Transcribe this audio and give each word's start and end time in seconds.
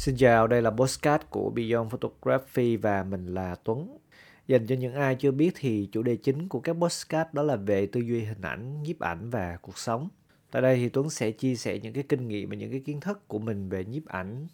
Xin 0.00 0.16
chào, 0.16 0.46
đây 0.46 0.62
là 0.62 0.70
postcard 0.70 1.24
của 1.30 1.50
Beyond 1.50 1.90
Photography 1.90 2.76
và 2.76 3.02
mình 3.02 3.34
là 3.34 3.54
Tuấn. 3.64 3.98
Dành 4.46 4.66
cho 4.66 4.74
những 4.74 4.94
ai 4.94 5.14
chưa 5.14 5.30
biết 5.30 5.52
thì 5.58 5.88
chủ 5.92 6.02
đề 6.02 6.16
chính 6.16 6.48
của 6.48 6.60
các 6.60 6.72
postcard 6.72 7.30
đó 7.32 7.42
là 7.42 7.56
về 7.56 7.86
tư 7.86 8.00
duy 8.00 8.20
hình 8.20 8.42
ảnh, 8.42 8.82
nhiếp 8.82 9.00
ảnh 9.00 9.30
và 9.30 9.58
cuộc 9.62 9.78
sống. 9.78 10.08
Tại 10.50 10.62
đây 10.62 10.76
thì 10.76 10.88
Tuấn 10.88 11.10
sẽ 11.10 11.30
chia 11.30 11.54
sẻ 11.54 11.78
những 11.78 11.92
cái 11.92 12.04
kinh 12.08 12.28
nghiệm 12.28 12.48
và 12.48 12.56
những 12.56 12.70
cái 12.70 12.80
kiến 12.80 13.00
thức 13.00 13.28
của 13.28 13.38
mình 13.38 13.68
về 13.68 13.84
nhiếp 13.84 14.06
ảnh. 14.06 14.46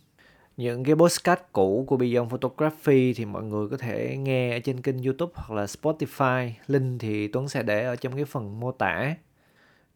Những 0.56 0.85
cái 0.85 0.95
postcard 0.95 1.42
cũ 1.53 1.85
của 1.88 1.97
Beyond 1.97 2.31
Photography 2.31 3.15
thì 3.15 3.24
mọi 3.24 3.44
người 3.44 3.69
có 3.69 3.76
thể 3.76 4.17
nghe 4.17 4.56
ở 4.56 4.58
trên 4.58 4.81
kênh 4.81 5.03
YouTube 5.03 5.33
hoặc 5.35 5.54
là 5.54 5.65
Spotify. 5.65 6.51
Link 6.67 7.01
thì 7.01 7.28
Tuấn 7.28 7.49
sẽ 7.49 7.63
để 7.63 7.85
ở 7.85 7.97
trong 7.97 8.17
cái 8.17 8.24
phần 8.24 8.60
mô 8.60 8.72
tả 8.72 9.15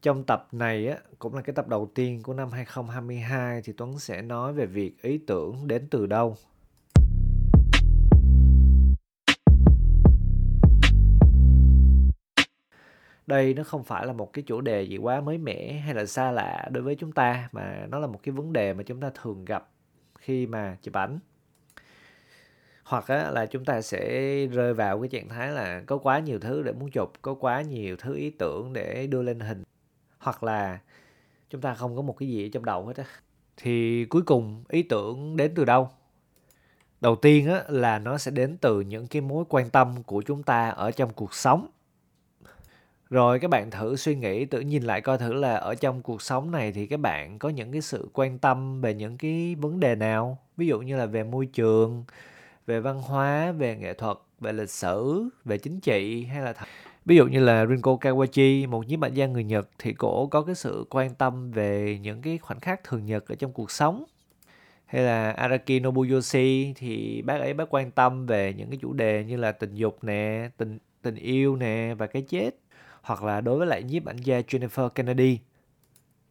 trong 0.03 0.25
tập 0.25 0.49
này 0.53 0.89
á 0.89 0.99
cũng 1.19 1.35
là 1.35 1.43
cái 1.43 1.55
tập 1.55 1.69
đầu 1.69 1.91
tiên 1.95 2.23
của 2.23 2.35
năm 2.35 2.51
2022 2.51 3.63
thì 3.65 3.73
Tuấn 3.77 3.99
sẽ 3.99 4.23
nói 4.23 4.53
về 4.53 4.67
việc 4.67 5.03
ý 5.03 5.19
tưởng 5.19 5.69
đến 5.69 5.89
từ 5.91 6.07
đâu. 6.07 6.37
Đây 13.27 13.55
nó 13.55 13.65
không 13.65 13.85
phải 13.85 14.07
là 14.07 14.13
một 14.13 14.33
cái 14.33 14.43
chủ 14.43 14.61
đề 14.61 14.83
gì 14.83 14.97
quá 14.97 15.21
mới 15.21 15.39
mẻ 15.39 15.73
hay 15.73 15.95
là 15.95 16.07
xa 16.07 16.31
lạ 16.31 16.69
đối 16.71 16.83
với 16.83 16.95
chúng 16.95 17.13
ta 17.13 17.49
mà 17.53 17.87
nó 17.91 17.99
là 17.99 18.07
một 18.07 18.21
cái 18.23 18.33
vấn 18.33 18.53
đề 18.53 18.75
mà 18.75 18.83
chúng 18.83 19.01
ta 19.01 19.11
thường 19.23 19.45
gặp 19.45 19.69
khi 20.19 20.47
mà 20.47 20.77
chụp 20.83 20.95
ảnh. 20.95 21.19
Hoặc 22.85 23.09
á, 23.09 23.31
là 23.31 23.47
chúng 23.47 23.65
ta 23.65 23.81
sẽ 23.81 24.01
rơi 24.47 24.75
vào 24.75 25.01
cái 25.01 25.09
trạng 25.09 25.29
thái 25.29 25.49
là 25.49 25.83
có 25.87 25.99
quá 25.99 26.19
nhiều 26.19 26.39
thứ 26.39 26.63
để 26.63 26.73
muốn 26.73 26.91
chụp, 26.91 27.13
có 27.23 27.35
quá 27.35 27.63
nhiều 27.63 27.97
thứ 27.97 28.15
ý 28.15 28.31
tưởng 28.31 28.73
để 28.73 29.07
đưa 29.07 29.23
lên 29.23 29.41
hình 29.41 29.63
hoặc 30.21 30.43
là 30.43 30.79
chúng 31.51 31.61
ta 31.61 31.75
không 31.75 31.97
có 31.97 32.03
một 32.03 32.17
cái 32.19 32.29
gì 32.29 32.47
ở 32.47 32.49
trong 32.53 32.65
đầu 32.65 32.87
hết 32.87 32.97
á. 32.97 33.05
Thì 33.57 34.05
cuối 34.05 34.23
cùng 34.23 34.65
ý 34.69 34.83
tưởng 34.83 35.37
đến 35.37 35.53
từ 35.55 35.65
đâu? 35.65 35.89
Đầu 37.01 37.17
tiên 37.17 37.47
á, 37.51 37.63
là 37.69 37.99
nó 37.99 38.19
sẽ 38.19 38.31
đến 38.31 38.57
từ 38.61 38.81
những 38.81 39.07
cái 39.07 39.23
mối 39.23 39.45
quan 39.49 39.71
tâm 39.71 40.03
của 40.03 40.23
chúng 40.23 40.43
ta 40.43 40.69
ở 40.69 40.91
trong 40.91 41.13
cuộc 41.13 41.35
sống. 41.35 41.67
Rồi 43.11 43.39
các 43.39 43.51
bạn 43.51 43.71
thử 43.71 43.97
suy 43.97 44.15
nghĩ, 44.15 44.45
tự 44.45 44.61
nhìn 44.61 44.83
lại 44.83 45.01
coi 45.01 45.19
thử 45.19 45.33
là 45.33 45.55
ở 45.55 45.75
trong 45.75 46.03
cuộc 46.03 46.23
sống 46.23 46.51
này 46.51 46.73
thì 46.73 46.87
các 46.87 47.01
bạn 47.01 47.39
có 47.39 47.49
những 47.49 47.73
cái 47.73 47.81
sự 47.81 48.09
quan 48.13 48.39
tâm 48.39 48.81
về 48.81 48.95
những 48.95 49.19
cái 49.19 49.55
vấn 49.55 49.81
đề 49.81 49.95
nào? 49.95 50.39
Ví 50.57 50.67
dụ 50.67 50.81
như 50.81 50.97
là 50.97 51.07
về 51.07 51.25
môi 51.25 51.47
trường, 51.47 52.05
về 52.67 52.81
văn 52.81 53.03
hóa, 53.03 53.53
về 53.53 53.77
nghệ 53.77 53.95
thuật 53.95 54.17
về 54.41 54.53
lịch 54.53 54.71
sử, 54.71 55.29
về 55.45 55.59
chính 55.59 55.81
trị 55.81 56.25
hay 56.25 56.43
là 56.43 56.55
ví 57.05 57.17
dụ 57.17 57.27
như 57.27 57.41
là 57.41 57.67
Rinko 57.67 57.97
Kawachi, 58.01 58.69
một 58.69 58.87
nhiếp 58.87 59.01
ảnh 59.01 59.15
gia 59.15 59.27
người 59.27 59.45
Nhật 59.45 59.69
thì 59.79 59.93
cổ 59.93 60.27
có 60.27 60.43
cái 60.43 60.55
sự 60.55 60.85
quan 60.91 61.15
tâm 61.15 61.51
về 61.51 61.99
những 62.03 62.23
cái 62.23 62.39
khoảnh 62.39 62.61
khắc 62.61 62.85
thường 62.85 63.07
nhật 63.07 63.29
ở 63.29 63.35
trong 63.35 63.53
cuộc 63.53 63.71
sống. 63.71 64.05
Hay 64.87 65.03
là 65.03 65.31
Araki 65.31 65.81
Nobuyoshi 65.83 66.73
thì 66.77 67.23
bác 67.23 67.41
ấy 67.41 67.55
bác 67.55 67.75
quan 67.75 67.91
tâm 67.91 68.27
về 68.27 68.55
những 68.57 68.71
cái 68.71 68.79
chủ 68.83 68.93
đề 68.93 69.25
như 69.25 69.37
là 69.37 69.53
tình 69.53 69.75
dục 69.75 70.05
nè, 70.05 70.51
tình 70.57 70.79
tình 71.03 71.15
yêu 71.15 71.57
nè 71.57 71.95
và 71.99 72.07
cái 72.07 72.23
chết. 72.23 72.51
Hoặc 73.03 73.23
là 73.23 73.41
đối 73.41 73.59
với 73.59 73.67
lại 73.67 73.83
nhiếp 73.83 74.05
ảnh 74.07 74.17
gia 74.17 74.41
Jennifer 74.41 74.89
Kennedy 74.89 75.39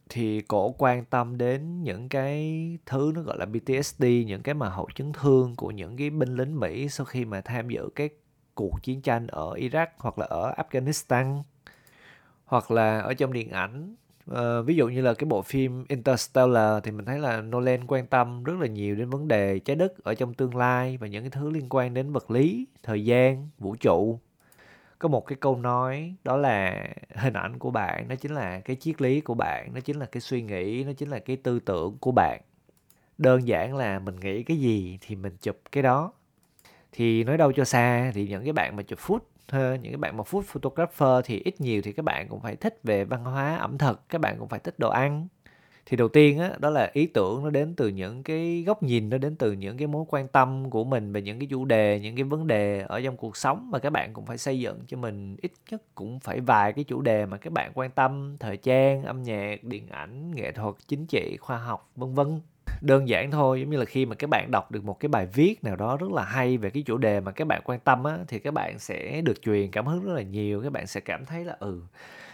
thì 0.10 0.42
cổ 0.42 0.76
quan 0.78 1.06
tâm 1.06 1.38
đến 1.38 1.84
những 1.84 2.10
cái 2.10 2.78
thứ 2.86 3.12
nó 3.16 3.22
gọi 3.22 3.38
là 3.38 3.46
PTSD 3.46 4.04
những 4.04 4.42
cái 4.42 4.56
mà 4.56 4.70
hậu 4.70 4.88
chấn 4.96 5.14
thương 5.14 5.56
của 5.56 5.72
những 5.72 5.98
cái 5.98 6.10
binh 6.10 6.36
lính 6.36 6.60
Mỹ 6.60 6.90
sau 6.90 7.06
khi 7.06 7.26
mà 7.26 7.42
tham 7.42 7.70
dự 7.70 7.90
cái 7.96 8.10
cuộc 8.56 8.84
chiến 8.84 9.02
tranh 9.02 9.28
ở 9.28 9.54
Iraq 9.54 9.88
hoặc 9.98 10.20
là 10.20 10.26
ở 10.26 10.54
Afghanistan 10.58 11.42
hoặc 12.46 12.72
là 12.72 13.00
ở 13.00 13.14
trong 13.14 13.34
điện 13.34 13.50
ảnh 13.50 13.96
à, 14.36 14.62
ví 14.62 14.76
dụ 14.76 14.88
như 14.88 15.02
là 15.02 15.14
cái 15.14 15.26
bộ 15.26 15.42
phim 15.42 15.86
Interstellar 15.88 16.84
thì 16.84 16.92
mình 16.92 17.06
thấy 17.06 17.20
là 17.20 17.42
Nolan 17.42 17.88
quan 17.88 18.08
tâm 18.08 18.44
rất 18.44 18.54
là 18.60 18.68
nhiều 18.68 18.96
đến 18.96 19.10
vấn 19.10 19.28
đề 19.28 19.60
trái 19.60 19.76
đất 19.76 20.04
ở 20.04 20.14
trong 20.14 20.34
tương 20.34 20.56
lai 20.56 20.98
và 20.98 21.08
những 21.08 21.24
cái 21.24 21.30
thứ 21.30 21.50
liên 21.50 21.68
quan 21.70 21.94
đến 21.94 22.12
vật 22.12 22.32
lý, 22.32 22.68
thời 22.84 23.06
gian, 23.06 23.50
vũ 23.58 23.76
trụ. 23.76 24.20
Có 25.00 25.10
một 25.10 25.26
cái 25.26 25.38
câu 25.42 25.56
nói 25.56 26.16
đó 26.24 26.38
là 26.38 26.88
hình 27.16 27.34
ảnh 27.34 27.60
của 27.60 27.72
bạn 27.72 28.08
nó 28.08 28.16
chính 28.16 28.32
là 28.32 28.60
cái 28.60 28.76
triết 28.76 29.02
lý 29.02 29.22
của 29.22 29.34
bạn, 29.34 29.74
nó 29.74 29.80
chính 29.80 30.00
là 30.00 30.06
cái 30.06 30.22
suy 30.22 30.42
nghĩ, 30.42 30.84
nó 30.84 30.92
chính 30.98 31.10
là 31.10 31.20
cái 31.20 31.36
tư 31.36 31.60
tưởng 31.60 31.98
của 32.00 32.12
bạn. 32.12 32.42
Đơn 33.18 33.48
giản 33.48 33.76
là 33.76 34.00
mình 34.00 34.16
nghĩ 34.16 34.44
cái 34.44 34.58
gì 34.60 34.98
thì 35.02 35.16
mình 35.16 35.38
chụp 35.42 35.58
cái 35.72 35.84
đó 35.84 36.14
thì 36.92 37.24
nói 37.24 37.38
đâu 37.38 37.52
cho 37.52 37.66
xa 37.66 38.12
thì 38.16 38.28
những 38.28 38.44
cái 38.44 38.54
bạn 38.54 38.76
mà 38.76 38.84
chụp 38.84 39.00
food 39.00 39.20
những 39.78 39.92
cái 39.94 39.98
bạn 39.98 40.18
mà 40.18 40.24
food 40.24 40.42
photographer 40.42 41.26
thì 41.26 41.42
ít 41.46 41.62
nhiều 41.62 41.82
thì 41.82 41.94
các 41.94 42.04
bạn 42.06 42.28
cũng 42.30 42.42
phải 42.42 42.56
thích 42.56 42.80
về 42.84 43.04
văn 43.06 43.24
hóa 43.26 43.56
ẩm 43.56 43.78
thực 43.78 44.10
các 44.10 44.22
bạn 44.22 44.36
cũng 44.40 44.50
phải 44.50 44.60
thích 44.60 44.80
đồ 44.80 44.90
ăn 44.90 45.28
thì 45.90 45.98
đầu 45.98 46.08
tiên 46.08 46.40
á, 46.40 46.52
đó 46.60 46.70
là 46.70 46.90
ý 46.94 47.06
tưởng 47.06 47.44
nó 47.44 47.50
đến 47.50 47.74
từ 47.78 47.88
những 47.88 48.24
cái 48.24 48.64
góc 48.68 48.84
nhìn, 48.84 49.10
nó 49.10 49.18
đến 49.18 49.36
từ 49.36 49.52
những 49.52 49.78
cái 49.78 49.88
mối 49.88 50.06
quan 50.10 50.28
tâm 50.28 50.70
của 50.70 50.84
mình 50.84 51.12
về 51.12 51.22
những 51.22 51.40
cái 51.40 51.48
chủ 51.48 51.66
đề, 51.66 52.00
những 52.00 52.16
cái 52.16 52.24
vấn 52.24 52.48
đề 52.48 52.86
ở 52.88 53.02
trong 53.02 53.18
cuộc 53.18 53.38
sống 53.38 53.72
mà 53.72 53.80
các 53.80 53.90
bạn 53.90 54.14
cũng 54.14 54.26
phải 54.26 54.38
xây 54.38 54.60
dựng 54.60 54.80
cho 54.88 54.98
mình. 54.98 55.36
Ít 55.42 55.52
nhất 55.72 55.82
cũng 55.96 56.20
phải 56.20 56.40
vài 56.40 56.74
cái 56.74 56.84
chủ 56.84 57.02
đề 57.02 57.26
mà 57.26 57.38
các 57.38 57.54
bạn 57.54 57.72
quan 57.74 57.92
tâm, 57.92 58.36
thời 58.40 58.58
trang, 58.58 59.04
âm 59.04 59.24
nhạc, 59.24 59.64
điện 59.64 59.88
ảnh, 59.90 60.32
nghệ 60.32 60.52
thuật, 60.52 60.76
chính 60.88 61.06
trị, 61.06 61.38
khoa 61.40 61.58
học, 61.58 61.92
vân 61.96 62.14
vân. 62.14 62.40
Đơn 62.82 63.10
giản 63.10 63.32
thôi, 63.32 63.62
giống 63.62 63.70
như 63.70 63.78
là 63.78 63.86
khi 63.86 64.06
mà 64.06 64.16
các 64.16 64.30
bạn 64.30 64.52
đọc 64.52 64.72
được 64.72 64.84
một 64.84 65.00
cái 65.00 65.10
bài 65.10 65.28
viết 65.34 65.64
nào 65.64 65.76
đó 65.76 65.98
rất 65.98 66.12
là 66.12 66.24
hay 66.24 66.58
về 66.58 66.70
cái 66.70 66.84
chủ 66.84 66.98
đề 66.98 67.20
mà 67.20 67.32
các 67.32 67.48
bạn 67.48 67.62
quan 67.66 67.80
tâm 67.80 68.04
á, 68.04 68.18
thì 68.28 68.40
các 68.40 68.54
bạn 68.54 68.80
sẽ 68.80 69.22
được 69.22 69.42
truyền 69.42 69.72
cảm 69.72 69.86
hứng 69.86 70.06
rất 70.06 70.14
là 70.14 70.22
nhiều, 70.22 70.62
các 70.64 70.72
bạn 70.72 70.88
sẽ 70.88 71.00
cảm 71.00 71.26
thấy 71.26 71.46
là 71.46 71.56
ừ 71.60 71.82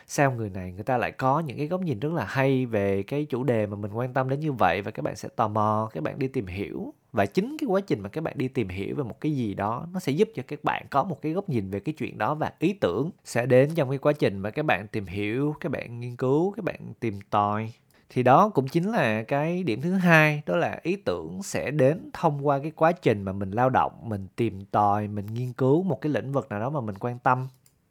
sao 0.07 0.31
người 0.31 0.49
này, 0.49 0.71
người 0.71 0.83
ta 0.83 0.97
lại 0.97 1.11
có 1.11 1.39
những 1.39 1.57
cái 1.57 1.67
góc 1.67 1.81
nhìn 1.81 1.99
rất 1.99 2.13
là 2.13 2.25
hay 2.25 2.65
về 2.65 3.03
cái 3.03 3.25
chủ 3.25 3.43
đề 3.43 3.65
mà 3.65 3.75
mình 3.75 3.91
quan 3.93 4.13
tâm 4.13 4.29
đến 4.29 4.39
như 4.39 4.51
vậy 4.51 4.81
và 4.81 4.91
các 4.91 5.03
bạn 5.03 5.15
sẽ 5.15 5.29
tò 5.35 5.47
mò, 5.47 5.89
các 5.93 6.03
bạn 6.03 6.19
đi 6.19 6.27
tìm 6.27 6.47
hiểu. 6.47 6.93
Và 7.11 7.25
chính 7.25 7.57
cái 7.59 7.67
quá 7.67 7.81
trình 7.81 8.01
mà 8.01 8.09
các 8.09 8.23
bạn 8.23 8.33
đi 8.37 8.47
tìm 8.47 8.69
hiểu 8.69 8.95
về 8.95 9.03
một 9.03 9.21
cái 9.21 9.35
gì 9.35 9.53
đó, 9.53 9.87
nó 9.93 9.99
sẽ 9.99 10.11
giúp 10.11 10.29
cho 10.35 10.43
các 10.47 10.63
bạn 10.63 10.85
có 10.89 11.03
một 11.03 11.21
cái 11.21 11.31
góc 11.31 11.49
nhìn 11.49 11.69
về 11.69 11.79
cái 11.79 11.95
chuyện 11.97 12.17
đó 12.17 12.35
và 12.35 12.51
ý 12.59 12.73
tưởng 12.73 13.09
sẽ 13.25 13.45
đến 13.45 13.69
trong 13.75 13.89
cái 13.89 13.97
quá 13.97 14.13
trình 14.13 14.39
mà 14.39 14.49
các 14.49 14.65
bạn 14.65 14.87
tìm 14.91 15.05
hiểu, 15.05 15.55
các 15.59 15.71
bạn 15.71 15.99
nghiên 15.99 16.15
cứu, 16.15 16.51
các 16.51 16.65
bạn 16.65 16.93
tìm 16.99 17.19
tòi. 17.29 17.71
Thì 18.09 18.23
đó 18.23 18.49
cũng 18.49 18.67
chính 18.67 18.91
là 18.91 19.23
cái 19.23 19.63
điểm 19.63 19.81
thứ 19.81 19.93
hai, 19.93 20.41
đó 20.45 20.55
là 20.55 20.79
ý 20.83 20.95
tưởng 20.95 21.43
sẽ 21.43 21.71
đến 21.71 22.09
thông 22.13 22.47
qua 22.47 22.59
cái 22.59 22.71
quá 22.71 22.91
trình 22.91 23.23
mà 23.23 23.31
mình 23.31 23.51
lao 23.51 23.69
động, 23.69 23.91
mình 24.03 24.27
tìm 24.35 24.65
tòi, 24.65 25.07
mình 25.07 25.25
nghiên 25.33 25.53
cứu 25.53 25.83
một 25.83 26.01
cái 26.01 26.11
lĩnh 26.11 26.31
vực 26.31 26.49
nào 26.49 26.59
đó 26.59 26.69
mà 26.69 26.81
mình 26.81 26.95
quan 26.99 27.19
tâm 27.19 27.47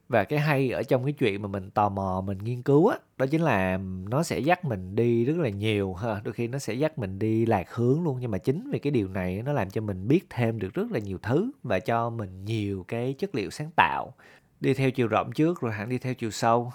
và 0.09 0.25
cái 0.25 0.39
hay 0.39 0.71
ở 0.71 0.83
trong 0.83 1.05
cái 1.05 1.13
chuyện 1.13 1.43
mà 1.43 1.49
mình 1.49 1.71
tò 1.71 1.89
mò, 1.89 2.23
mình 2.27 2.39
nghiên 2.39 2.63
cứu 2.63 2.89
á, 2.89 2.99
đó 3.19 3.27
chính 3.27 3.41
là 3.43 3.79
nó 4.09 4.23
sẽ 4.23 4.39
dắt 4.39 4.65
mình 4.65 4.95
đi 4.97 5.25
rất 5.25 5.37
là 5.37 5.49
nhiều 5.49 5.95
ha. 5.95 6.21
Đôi 6.25 6.35
khi 6.35 6.49
nó 6.49 6.59
sẽ 6.59 6.75
dắt 6.75 6.99
mình 6.99 7.19
đi 7.19 7.47
lạc 7.47 7.75
hướng 7.75 8.05
luôn. 8.05 8.19
Nhưng 8.21 8.31
mà 8.31 8.39
chính 8.39 8.71
vì 8.71 8.79
cái 8.79 8.91
điều 8.91 9.09
này 9.09 9.43
nó 9.43 9.53
làm 9.53 9.71
cho 9.71 9.81
mình 9.81 10.09
biết 10.09 10.27
thêm 10.31 10.59
được 10.59 10.75
rất 10.75 10.91
là 10.93 10.99
nhiều 10.99 11.19
thứ 11.23 11.51
và 11.63 11.79
cho 11.79 12.11
mình 12.11 12.45
nhiều 12.45 12.85
cái 12.89 13.15
chất 13.19 13.35
liệu 13.35 13.51
sáng 13.51 13.71
tạo. 13.77 14.15
Đi 14.61 14.75
theo 14.75 14.91
chiều 14.91 15.09
rộng 15.09 15.33
trước, 15.33 15.61
rồi 15.61 15.73
hẳn 15.73 15.89
đi 15.89 15.99
theo 15.99 16.15
chiều 16.15 16.31
sâu. 16.31 16.73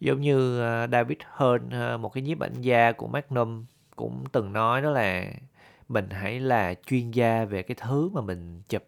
Giống 0.00 0.20
như 0.20 0.60
ờ, 0.60 0.86
David 0.92 1.18
Hearn 1.38 1.70
ờ, 1.70 1.98
một 1.98 2.12
cái 2.14 2.22
nhiếp 2.22 2.40
ảnh 2.40 2.60
gia 2.60 2.92
của 2.92 3.06
Magnum 3.06 3.64
cũng 3.96 4.24
từng 4.32 4.52
nói 4.52 4.82
đó 4.82 4.90
là 4.90 5.26
mình 5.88 6.10
hãy 6.10 6.40
là 6.40 6.74
chuyên 6.86 7.10
gia 7.10 7.44
về 7.44 7.62
cái 7.62 7.76
thứ 7.80 8.08
mà 8.08 8.20
mình 8.20 8.62
chụp 8.68 8.82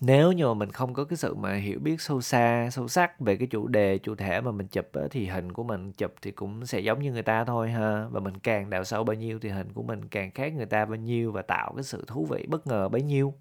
nếu 0.00 0.32
như 0.32 0.46
mà 0.46 0.54
mình 0.54 0.72
không 0.72 0.94
có 0.94 1.04
cái 1.04 1.16
sự 1.16 1.34
mà 1.34 1.54
hiểu 1.54 1.78
biết 1.80 2.00
sâu 2.00 2.20
xa 2.20 2.68
sâu 2.72 2.88
sắc 2.88 3.20
về 3.20 3.36
cái 3.36 3.46
chủ 3.46 3.68
đề 3.68 3.98
chủ 3.98 4.14
thể 4.14 4.40
mà 4.40 4.50
mình 4.50 4.66
chụp 4.68 4.86
á, 4.92 5.02
thì 5.10 5.26
hình 5.26 5.52
của 5.52 5.64
mình 5.64 5.92
chụp 5.92 6.14
thì 6.22 6.30
cũng 6.30 6.66
sẽ 6.66 6.80
giống 6.80 7.02
như 7.02 7.12
người 7.12 7.22
ta 7.22 7.44
thôi 7.44 7.70
ha. 7.70 8.06
Và 8.10 8.20
mình 8.20 8.38
càng 8.38 8.70
đào 8.70 8.84
sâu 8.84 9.04
bao 9.04 9.14
nhiêu 9.14 9.38
thì 9.38 9.48
hình 9.48 9.72
của 9.72 9.82
mình 9.82 10.08
càng 10.08 10.30
khác 10.30 10.52
người 10.54 10.66
ta 10.66 10.84
bao 10.84 10.96
nhiêu 10.96 11.32
và 11.32 11.42
tạo 11.42 11.72
cái 11.76 11.82
sự 11.82 12.04
thú 12.06 12.26
vị 12.30 12.46
bất 12.48 12.66
ngờ 12.66 12.88
bấy 12.88 13.02
nhiêu. 13.02 13.34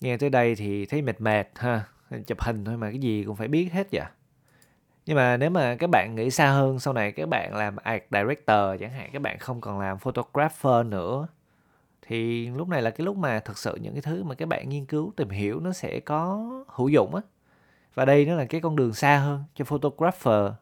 Nghe 0.00 0.16
tới 0.16 0.30
đây 0.30 0.54
thì 0.54 0.86
thấy 0.86 1.02
mệt 1.02 1.20
mệt 1.20 1.48
ha. 1.54 1.84
Chụp 2.26 2.40
hình 2.40 2.64
thôi 2.64 2.76
mà 2.76 2.90
cái 2.90 2.98
gì 2.98 3.24
cũng 3.24 3.36
phải 3.36 3.48
biết 3.48 3.72
hết 3.72 3.88
vậy. 3.92 4.04
Nhưng 5.06 5.16
mà 5.16 5.36
nếu 5.36 5.50
mà 5.50 5.76
các 5.76 5.90
bạn 5.90 6.14
nghĩ 6.14 6.30
xa 6.30 6.50
hơn 6.50 6.78
sau 6.80 6.94
này 6.94 7.12
các 7.12 7.28
bạn 7.28 7.54
làm 7.54 7.76
art 7.76 8.02
director 8.10 8.80
chẳng 8.80 8.90
hạn 8.90 9.10
các 9.12 9.22
bạn 9.22 9.38
không 9.38 9.60
còn 9.60 9.80
làm 9.80 9.98
photographer 9.98 10.86
nữa 10.86 11.28
thì 12.02 12.48
lúc 12.50 12.68
này 12.68 12.82
là 12.82 12.90
cái 12.90 13.04
lúc 13.04 13.16
mà 13.16 13.40
thực 13.40 13.58
sự 13.58 13.78
những 13.82 13.92
cái 13.92 14.02
thứ 14.02 14.24
mà 14.24 14.34
các 14.34 14.48
bạn 14.48 14.68
nghiên 14.68 14.86
cứu 14.86 15.12
tìm 15.16 15.30
hiểu 15.30 15.60
nó 15.60 15.72
sẽ 15.72 16.00
có 16.00 16.50
hữu 16.68 16.88
dụng 16.88 17.14
á. 17.14 17.22
Và 17.94 18.04
đây 18.04 18.26
nó 18.26 18.34
là 18.34 18.44
cái 18.44 18.60
con 18.60 18.76
đường 18.76 18.92
xa 18.92 19.18
hơn 19.18 19.44
cho 19.54 19.64
photographer. 19.64 20.52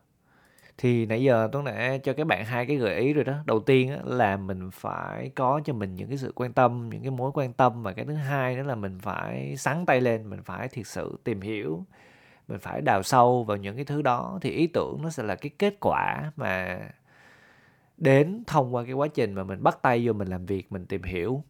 Thì 0.78 1.06
nãy 1.06 1.22
giờ 1.22 1.48
tôi 1.52 1.62
đã 1.62 1.98
cho 1.98 2.12
các 2.12 2.26
bạn 2.26 2.44
hai 2.44 2.66
cái 2.66 2.76
gợi 2.76 2.94
ý 2.94 3.12
rồi 3.12 3.24
đó. 3.24 3.34
Đầu 3.46 3.60
tiên 3.60 3.90
á, 3.90 3.98
là 4.04 4.36
mình 4.36 4.70
phải 4.70 5.30
có 5.34 5.60
cho 5.64 5.72
mình 5.72 5.94
những 5.94 6.08
cái 6.08 6.18
sự 6.18 6.32
quan 6.34 6.52
tâm 6.52 6.88
những 6.88 7.02
cái 7.02 7.10
mối 7.10 7.30
quan 7.34 7.52
tâm. 7.52 7.82
Và 7.82 7.92
cái 7.92 8.04
thứ 8.04 8.14
hai 8.14 8.56
đó 8.56 8.62
là 8.62 8.74
mình 8.74 8.98
phải 9.02 9.56
sáng 9.58 9.86
tay 9.86 10.00
lên 10.00 10.30
mình 10.30 10.42
phải 10.42 10.68
thiệt 10.68 10.86
sự 10.86 11.18
tìm 11.24 11.40
hiểu 11.40 11.84
mình 12.48 12.58
phải 12.58 12.80
đào 12.80 13.02
sâu 13.02 13.44
vào 13.44 13.56
những 13.56 13.76
cái 13.76 13.84
thứ 13.84 14.02
đó. 14.02 14.38
Thì 14.42 14.50
ý 14.50 14.66
tưởng 14.66 14.98
nó 15.02 15.10
sẽ 15.10 15.22
là 15.22 15.34
cái 15.34 15.50
kết 15.58 15.74
quả 15.80 16.32
mà 16.36 16.78
đến 17.96 18.42
thông 18.46 18.74
qua 18.74 18.84
cái 18.84 18.92
quá 18.92 19.08
trình 19.08 19.34
mà 19.34 19.44
mình 19.44 19.62
bắt 19.62 19.78
tay 19.82 20.06
vô 20.06 20.12
mình 20.12 20.28
làm 20.28 20.46
việc, 20.46 20.72
mình 20.72 20.86
tìm 20.86 21.02
hiểu. 21.02 21.42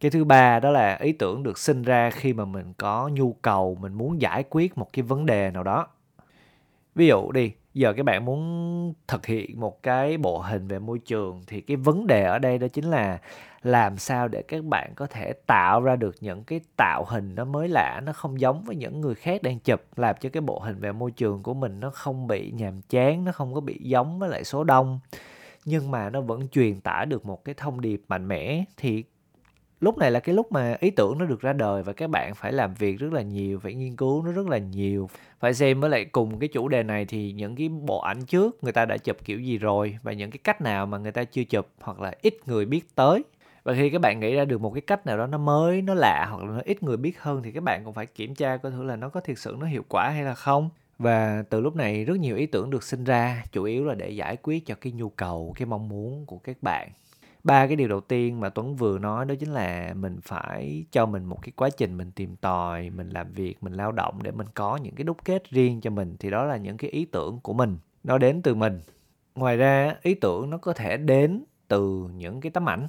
Cái 0.00 0.10
thứ 0.10 0.24
ba 0.24 0.60
đó 0.60 0.70
là 0.70 0.96
ý 0.96 1.12
tưởng 1.12 1.42
được 1.42 1.58
sinh 1.58 1.82
ra 1.82 2.10
khi 2.10 2.32
mà 2.32 2.44
mình 2.44 2.72
có 2.72 3.08
nhu 3.08 3.32
cầu, 3.32 3.76
mình 3.80 3.92
muốn 3.92 4.20
giải 4.20 4.44
quyết 4.50 4.78
một 4.78 4.92
cái 4.92 5.02
vấn 5.02 5.26
đề 5.26 5.50
nào 5.50 5.62
đó. 5.62 5.86
Ví 6.94 7.06
dụ 7.06 7.32
đi, 7.32 7.52
giờ 7.74 7.92
các 7.92 8.02
bạn 8.02 8.24
muốn 8.24 8.94
thực 9.08 9.26
hiện 9.26 9.60
một 9.60 9.82
cái 9.82 10.18
bộ 10.18 10.38
hình 10.38 10.68
về 10.68 10.78
môi 10.78 10.98
trường 10.98 11.42
thì 11.46 11.60
cái 11.60 11.76
vấn 11.76 12.06
đề 12.06 12.24
ở 12.24 12.38
đây 12.38 12.58
đó 12.58 12.68
chính 12.68 12.84
là 12.84 13.18
làm 13.62 13.98
sao 13.98 14.28
để 14.28 14.42
các 14.42 14.64
bạn 14.64 14.92
có 14.94 15.06
thể 15.06 15.32
tạo 15.46 15.80
ra 15.80 15.96
được 15.96 16.16
những 16.20 16.44
cái 16.44 16.60
tạo 16.76 17.04
hình 17.08 17.34
nó 17.34 17.44
mới 17.44 17.68
lạ, 17.68 18.00
nó 18.04 18.12
không 18.12 18.40
giống 18.40 18.62
với 18.64 18.76
những 18.76 19.00
người 19.00 19.14
khác 19.14 19.42
đang 19.42 19.58
chụp, 19.58 19.80
làm 19.96 20.16
cho 20.20 20.28
cái 20.32 20.40
bộ 20.40 20.58
hình 20.58 20.80
về 20.80 20.92
môi 20.92 21.10
trường 21.10 21.42
của 21.42 21.54
mình 21.54 21.80
nó 21.80 21.90
không 21.90 22.26
bị 22.26 22.50
nhàm 22.50 22.80
chán, 22.82 23.24
nó 23.24 23.32
không 23.32 23.54
có 23.54 23.60
bị 23.60 23.78
giống 23.82 24.18
với 24.18 24.28
lại 24.28 24.44
số 24.44 24.64
đông 24.64 25.00
nhưng 25.64 25.90
mà 25.90 26.10
nó 26.10 26.20
vẫn 26.20 26.48
truyền 26.48 26.80
tải 26.80 27.06
được 27.06 27.26
một 27.26 27.44
cái 27.44 27.54
thông 27.54 27.80
điệp 27.80 28.02
mạnh 28.08 28.28
mẽ. 28.28 28.64
Thì 28.76 29.04
lúc 29.80 29.98
này 29.98 30.10
là 30.10 30.20
cái 30.20 30.34
lúc 30.34 30.52
mà 30.52 30.76
ý 30.80 30.90
tưởng 30.90 31.18
nó 31.18 31.24
được 31.24 31.40
ra 31.40 31.52
đời 31.52 31.82
và 31.82 31.92
các 31.92 32.10
bạn 32.10 32.34
phải 32.34 32.52
làm 32.52 32.74
việc 32.74 32.98
rất 32.98 33.12
là 33.12 33.22
nhiều, 33.22 33.58
phải 33.58 33.74
nghiên 33.74 33.96
cứu 33.96 34.22
nó 34.22 34.32
rất 34.32 34.48
là 34.48 34.58
nhiều. 34.58 35.10
Phải 35.40 35.54
xem 35.54 35.80
với 35.80 35.90
lại 35.90 36.04
cùng 36.04 36.38
cái 36.38 36.48
chủ 36.48 36.68
đề 36.68 36.82
này 36.82 37.04
thì 37.04 37.32
những 37.32 37.56
cái 37.56 37.68
bộ 37.68 38.00
ảnh 38.00 38.22
trước 38.22 38.64
người 38.64 38.72
ta 38.72 38.84
đã 38.84 38.96
chụp 38.96 39.16
kiểu 39.24 39.40
gì 39.40 39.58
rồi 39.58 39.98
và 40.02 40.12
những 40.12 40.30
cái 40.30 40.38
cách 40.44 40.60
nào 40.60 40.86
mà 40.86 40.98
người 40.98 41.12
ta 41.12 41.24
chưa 41.24 41.44
chụp 41.44 41.68
hoặc 41.80 42.00
là 42.00 42.12
ít 42.22 42.34
người 42.46 42.64
biết 42.64 42.94
tới. 42.94 43.24
Và 43.62 43.74
khi 43.74 43.90
các 43.90 44.00
bạn 44.00 44.20
nghĩ 44.20 44.34
ra 44.34 44.44
được 44.44 44.60
một 44.60 44.70
cái 44.70 44.80
cách 44.80 45.06
nào 45.06 45.18
đó 45.18 45.26
nó 45.26 45.38
mới, 45.38 45.82
nó 45.82 45.94
lạ 45.94 46.26
hoặc 46.30 46.44
là 46.44 46.50
nó 46.50 46.60
ít 46.64 46.82
người 46.82 46.96
biết 46.96 47.20
hơn 47.22 47.42
thì 47.42 47.52
các 47.52 47.62
bạn 47.62 47.84
cũng 47.84 47.94
phải 47.94 48.06
kiểm 48.06 48.34
tra 48.34 48.56
coi 48.56 48.72
thử 48.72 48.82
là 48.82 48.96
nó 48.96 49.08
có 49.08 49.20
thực 49.20 49.38
sự 49.38 49.56
nó 49.60 49.66
hiệu 49.66 49.82
quả 49.88 50.10
hay 50.10 50.22
là 50.22 50.34
không 50.34 50.70
và 51.00 51.44
từ 51.50 51.60
lúc 51.60 51.76
này 51.76 52.04
rất 52.04 52.18
nhiều 52.18 52.36
ý 52.36 52.46
tưởng 52.46 52.70
được 52.70 52.82
sinh 52.82 53.04
ra, 53.04 53.44
chủ 53.52 53.64
yếu 53.64 53.84
là 53.84 53.94
để 53.94 54.10
giải 54.10 54.36
quyết 54.36 54.66
cho 54.66 54.74
cái 54.80 54.92
nhu 54.92 55.08
cầu, 55.08 55.52
cái 55.56 55.66
mong 55.66 55.88
muốn 55.88 56.26
của 56.26 56.38
các 56.38 56.62
bạn. 56.62 56.90
Ba 57.44 57.66
cái 57.66 57.76
điều 57.76 57.88
đầu 57.88 58.00
tiên 58.00 58.40
mà 58.40 58.48
tuấn 58.48 58.76
vừa 58.76 58.98
nói 58.98 59.24
đó 59.24 59.34
chính 59.40 59.52
là 59.52 59.94
mình 59.94 60.20
phải 60.22 60.84
cho 60.92 61.06
mình 61.06 61.24
một 61.24 61.38
cái 61.42 61.52
quá 61.56 61.70
trình 61.70 61.96
mình 61.96 62.10
tìm 62.12 62.36
tòi, 62.36 62.90
mình 62.90 63.08
làm 63.08 63.32
việc, 63.32 63.62
mình 63.62 63.72
lao 63.72 63.92
động 63.92 64.22
để 64.22 64.30
mình 64.30 64.46
có 64.54 64.76
những 64.76 64.94
cái 64.94 65.04
đúc 65.04 65.16
kết 65.24 65.50
riêng 65.50 65.80
cho 65.80 65.90
mình. 65.90 66.16
Thì 66.18 66.30
đó 66.30 66.44
là 66.44 66.56
những 66.56 66.76
cái 66.76 66.90
ý 66.90 67.04
tưởng 67.04 67.40
của 67.42 67.52
mình. 67.52 67.78
Nó 68.04 68.18
đến 68.18 68.42
từ 68.42 68.54
mình. 68.54 68.80
Ngoài 69.34 69.56
ra, 69.56 69.96
ý 70.02 70.14
tưởng 70.14 70.50
nó 70.50 70.58
có 70.58 70.72
thể 70.72 70.96
đến 70.96 71.44
từ 71.68 72.08
những 72.16 72.40
cái 72.40 72.50
tấm 72.50 72.68
ảnh. 72.68 72.88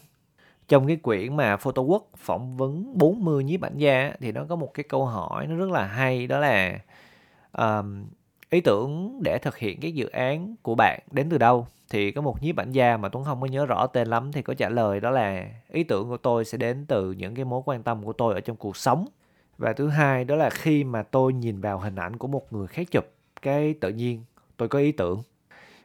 Trong 0.68 0.88
cái 0.88 0.96
quyển 0.96 1.38
mà 1.38 1.56
Photowork 1.56 2.04
phỏng 2.18 2.58
vấn 2.58 2.98
40 2.98 3.44
nhiếp 3.44 3.62
ảnh 3.62 3.78
gia 3.78 4.14
thì 4.20 4.32
nó 4.32 4.46
có 4.50 4.56
một 4.56 4.74
cái 4.74 4.84
câu 4.90 5.06
hỏi 5.06 5.48
nó 5.48 5.56
rất 5.56 5.70
là 5.70 5.86
hay, 5.86 6.28
đó 6.28 6.40
là 6.40 6.80
um, 7.58 8.06
ý 8.50 8.62
tưởng 8.62 9.20
để 9.24 9.38
thực 9.38 9.58
hiện 9.58 9.80
cái 9.80 9.92
dự 9.92 10.08
án 10.08 10.56
của 10.62 10.76
bạn 10.76 11.00
đến 11.12 11.30
từ 11.30 11.38
đâu? 11.38 11.68
Thì 11.90 12.12
có 12.12 12.22
một 12.22 12.44
nhiếp 12.44 12.56
ảnh 12.56 12.72
gia 12.72 12.98
mà 12.98 13.10
Tuấn 13.10 13.24
không 13.24 13.42
có 13.42 13.48
nhớ 13.48 13.66
rõ 13.66 13.88
tên 13.88 14.08
lắm 14.08 14.32
thì 14.32 14.42
có 14.42 14.54
trả 14.54 14.70
lời 14.70 15.00
đó 15.00 15.10
là 15.10 15.46
ý 15.70 15.84
tưởng 15.84 16.10
của 16.10 16.18
tôi 16.18 16.46
sẽ 16.46 16.58
đến 16.58 16.86
từ 16.88 17.12
những 17.12 17.36
cái 17.36 17.46
mối 17.46 17.62
quan 17.66 17.84
tâm 17.84 18.04
của 18.04 18.14
tôi 18.14 18.34
ở 18.34 18.40
trong 18.40 18.56
cuộc 18.56 18.78
sống. 18.78 19.06
Và 19.58 19.74
thứ 19.74 19.88
hai 19.88 20.24
đó 20.24 20.36
là 20.36 20.50
khi 20.50 20.84
mà 20.84 21.04
tôi 21.04 21.34
nhìn 21.34 21.62
vào 21.62 21.80
hình 21.80 21.96
ảnh 21.96 22.18
của 22.18 22.28
một 22.28 22.54
người 22.54 22.68
khác 22.68 22.88
chụp 22.92 23.06
cái 23.42 23.74
tự 23.74 23.90
nhiên 23.90 24.24
tôi 24.58 24.68
có 24.68 24.80
ý 24.80 24.92
tưởng. 24.92 25.22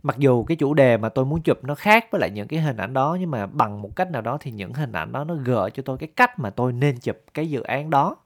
Mặc 0.03 0.19
dù 0.19 0.45
cái 0.45 0.57
chủ 0.57 0.75
đề 0.75 0.97
mà 0.97 1.09
tôi 1.09 1.25
muốn 1.25 1.43
chụp 1.43 1.65
nó 1.65 1.75
khác 1.75 2.07
với 2.11 2.21
lại 2.21 2.31
những 2.31 2.49
cái 2.49 2.61
hình 2.61 2.77
ảnh 2.77 2.93
đó 2.93 3.17
nhưng 3.21 3.31
mà 3.31 3.47
bằng 3.47 3.83
một 3.83 3.97
cách 3.97 4.11
nào 4.11 4.23
đó 4.23 4.39
thì 4.41 4.51
những 4.51 4.73
hình 4.73 4.93
ảnh 4.93 5.13
đó 5.13 5.25
nó 5.25 5.35
gợi 5.35 5.71
cho 5.71 5.83
tôi 5.83 5.99
cái 5.99 6.09
cách 6.17 6.39
mà 6.39 6.51
tôi 6.51 6.73
nên 6.73 6.99
chụp 6.99 7.17
cái 7.35 7.51
dự 7.51 7.63
án 7.63 7.91
đó 7.91 8.17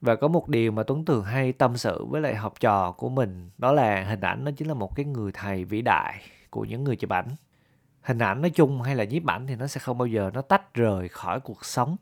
và 0.00 0.16
có 0.16 0.28
một 0.28 0.48
điều 0.48 0.72
mà 0.72 0.82
Tuấn 0.82 1.04
thường 1.04 1.24
hay 1.24 1.52
tâm 1.52 1.76
sự 1.76 2.04
với 2.04 2.20
lại 2.20 2.34
học 2.34 2.54
trò 2.60 2.92
của 2.92 3.08
mình, 3.08 3.50
đó 3.58 3.72
là 3.72 4.04
hình 4.04 4.20
ảnh 4.20 4.44
nó 4.44 4.50
chính 4.56 4.68
là 4.68 4.74
một 4.74 4.96
cái 4.96 5.06
người 5.06 5.32
thầy 5.32 5.64
vĩ 5.64 5.82
đại 5.82 6.20
của 6.50 6.64
những 6.64 6.84
người 6.84 6.96
chụp 6.96 7.10
ảnh. 7.10 7.28
Hình 8.02 8.18
ảnh 8.18 8.42
nói 8.42 8.50
chung 8.50 8.82
hay 8.82 8.96
là 8.96 9.04
nhiếp 9.04 9.26
ảnh 9.26 9.46
thì 9.46 9.56
nó 9.56 9.66
sẽ 9.66 9.80
không 9.80 9.98
bao 9.98 10.06
giờ 10.06 10.30
nó 10.34 10.42
tách 10.42 10.74
rời 10.74 11.08
khỏi 11.08 11.40
cuộc 11.40 11.64
sống. 11.64 11.96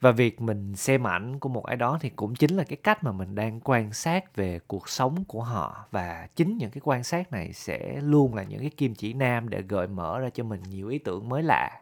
Và 0.00 0.10
việc 0.12 0.40
mình 0.40 0.76
xem 0.76 1.06
ảnh 1.06 1.38
của 1.38 1.48
một 1.48 1.66
ai 1.66 1.76
đó 1.76 1.98
thì 2.00 2.10
cũng 2.10 2.34
chính 2.34 2.56
là 2.56 2.64
cái 2.64 2.76
cách 2.82 3.04
mà 3.04 3.12
mình 3.12 3.34
đang 3.34 3.60
quan 3.60 3.92
sát 3.92 4.36
về 4.36 4.58
cuộc 4.66 4.88
sống 4.88 5.24
của 5.24 5.42
họ. 5.42 5.86
Và 5.90 6.28
chính 6.36 6.56
những 6.58 6.70
cái 6.70 6.80
quan 6.84 7.04
sát 7.04 7.32
này 7.32 7.52
sẽ 7.52 8.00
luôn 8.00 8.34
là 8.34 8.42
những 8.42 8.60
cái 8.60 8.70
kim 8.70 8.94
chỉ 8.94 9.12
nam 9.12 9.48
để 9.48 9.62
gợi 9.62 9.86
mở 9.86 10.18
ra 10.18 10.30
cho 10.30 10.44
mình 10.44 10.62
nhiều 10.62 10.88
ý 10.88 10.98
tưởng 10.98 11.28
mới 11.28 11.42
lạ 11.42 11.81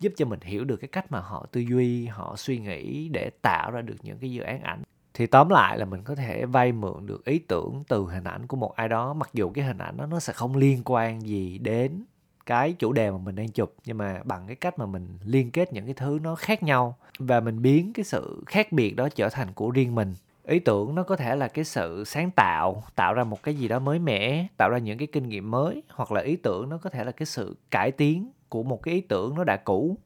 giúp 0.00 0.12
cho 0.16 0.26
mình 0.26 0.40
hiểu 0.42 0.64
được 0.64 0.76
cái 0.76 0.88
cách 0.88 1.12
mà 1.12 1.20
họ 1.20 1.46
tư 1.52 1.60
duy, 1.60 2.06
họ 2.06 2.36
suy 2.36 2.58
nghĩ 2.58 3.08
để 3.08 3.30
tạo 3.42 3.70
ra 3.70 3.82
được 3.82 3.96
những 4.02 4.18
cái 4.18 4.32
dự 4.32 4.42
án 4.42 4.62
ảnh. 4.62 4.82
Thì 5.14 5.26
tóm 5.26 5.48
lại 5.48 5.78
là 5.78 5.84
mình 5.84 6.02
có 6.02 6.14
thể 6.14 6.46
vay 6.46 6.72
mượn 6.72 7.06
được 7.06 7.24
ý 7.24 7.38
tưởng 7.38 7.84
từ 7.88 8.06
hình 8.06 8.24
ảnh 8.24 8.46
của 8.46 8.56
một 8.56 8.76
ai 8.76 8.88
đó, 8.88 9.14
mặc 9.14 9.30
dù 9.32 9.50
cái 9.50 9.64
hình 9.64 9.78
ảnh 9.78 9.96
đó 9.96 10.06
nó 10.06 10.20
sẽ 10.20 10.32
không 10.32 10.56
liên 10.56 10.82
quan 10.84 11.20
gì 11.20 11.58
đến 11.58 12.04
cái 12.46 12.72
chủ 12.72 12.92
đề 12.92 13.10
mà 13.10 13.18
mình 13.18 13.34
đang 13.34 13.48
chụp, 13.48 13.74
nhưng 13.84 13.98
mà 13.98 14.20
bằng 14.24 14.46
cái 14.46 14.56
cách 14.56 14.78
mà 14.78 14.86
mình 14.86 15.18
liên 15.24 15.50
kết 15.50 15.72
những 15.72 15.84
cái 15.84 15.94
thứ 15.94 16.18
nó 16.22 16.34
khác 16.34 16.62
nhau 16.62 16.96
và 17.18 17.40
mình 17.40 17.62
biến 17.62 17.92
cái 17.92 18.04
sự 18.04 18.42
khác 18.46 18.72
biệt 18.72 18.96
đó 18.96 19.08
trở 19.08 19.28
thành 19.28 19.52
của 19.52 19.70
riêng 19.70 19.94
mình. 19.94 20.14
Ý 20.44 20.58
tưởng 20.58 20.94
nó 20.94 21.02
có 21.02 21.16
thể 21.16 21.36
là 21.36 21.48
cái 21.48 21.64
sự 21.64 22.04
sáng 22.04 22.30
tạo 22.30 22.82
tạo 22.94 23.14
ra 23.14 23.24
một 23.24 23.42
cái 23.42 23.54
gì 23.54 23.68
đó 23.68 23.78
mới 23.78 23.98
mẻ, 23.98 24.46
tạo 24.56 24.70
ra 24.70 24.78
những 24.78 24.98
cái 24.98 25.08
kinh 25.12 25.28
nghiệm 25.28 25.50
mới, 25.50 25.82
hoặc 25.88 26.12
là 26.12 26.20
ý 26.20 26.36
tưởng 26.36 26.68
nó 26.68 26.78
có 26.78 26.90
thể 26.90 27.04
là 27.04 27.12
cái 27.12 27.26
sự 27.26 27.56
cải 27.70 27.90
tiến 27.90 28.30
của 28.50 28.62
một 28.62 28.82
cái 28.82 28.94
ý 28.94 29.00
tưởng 29.00 29.34
nó 29.34 29.44
đã 29.44 29.56
cũ. 29.56 29.96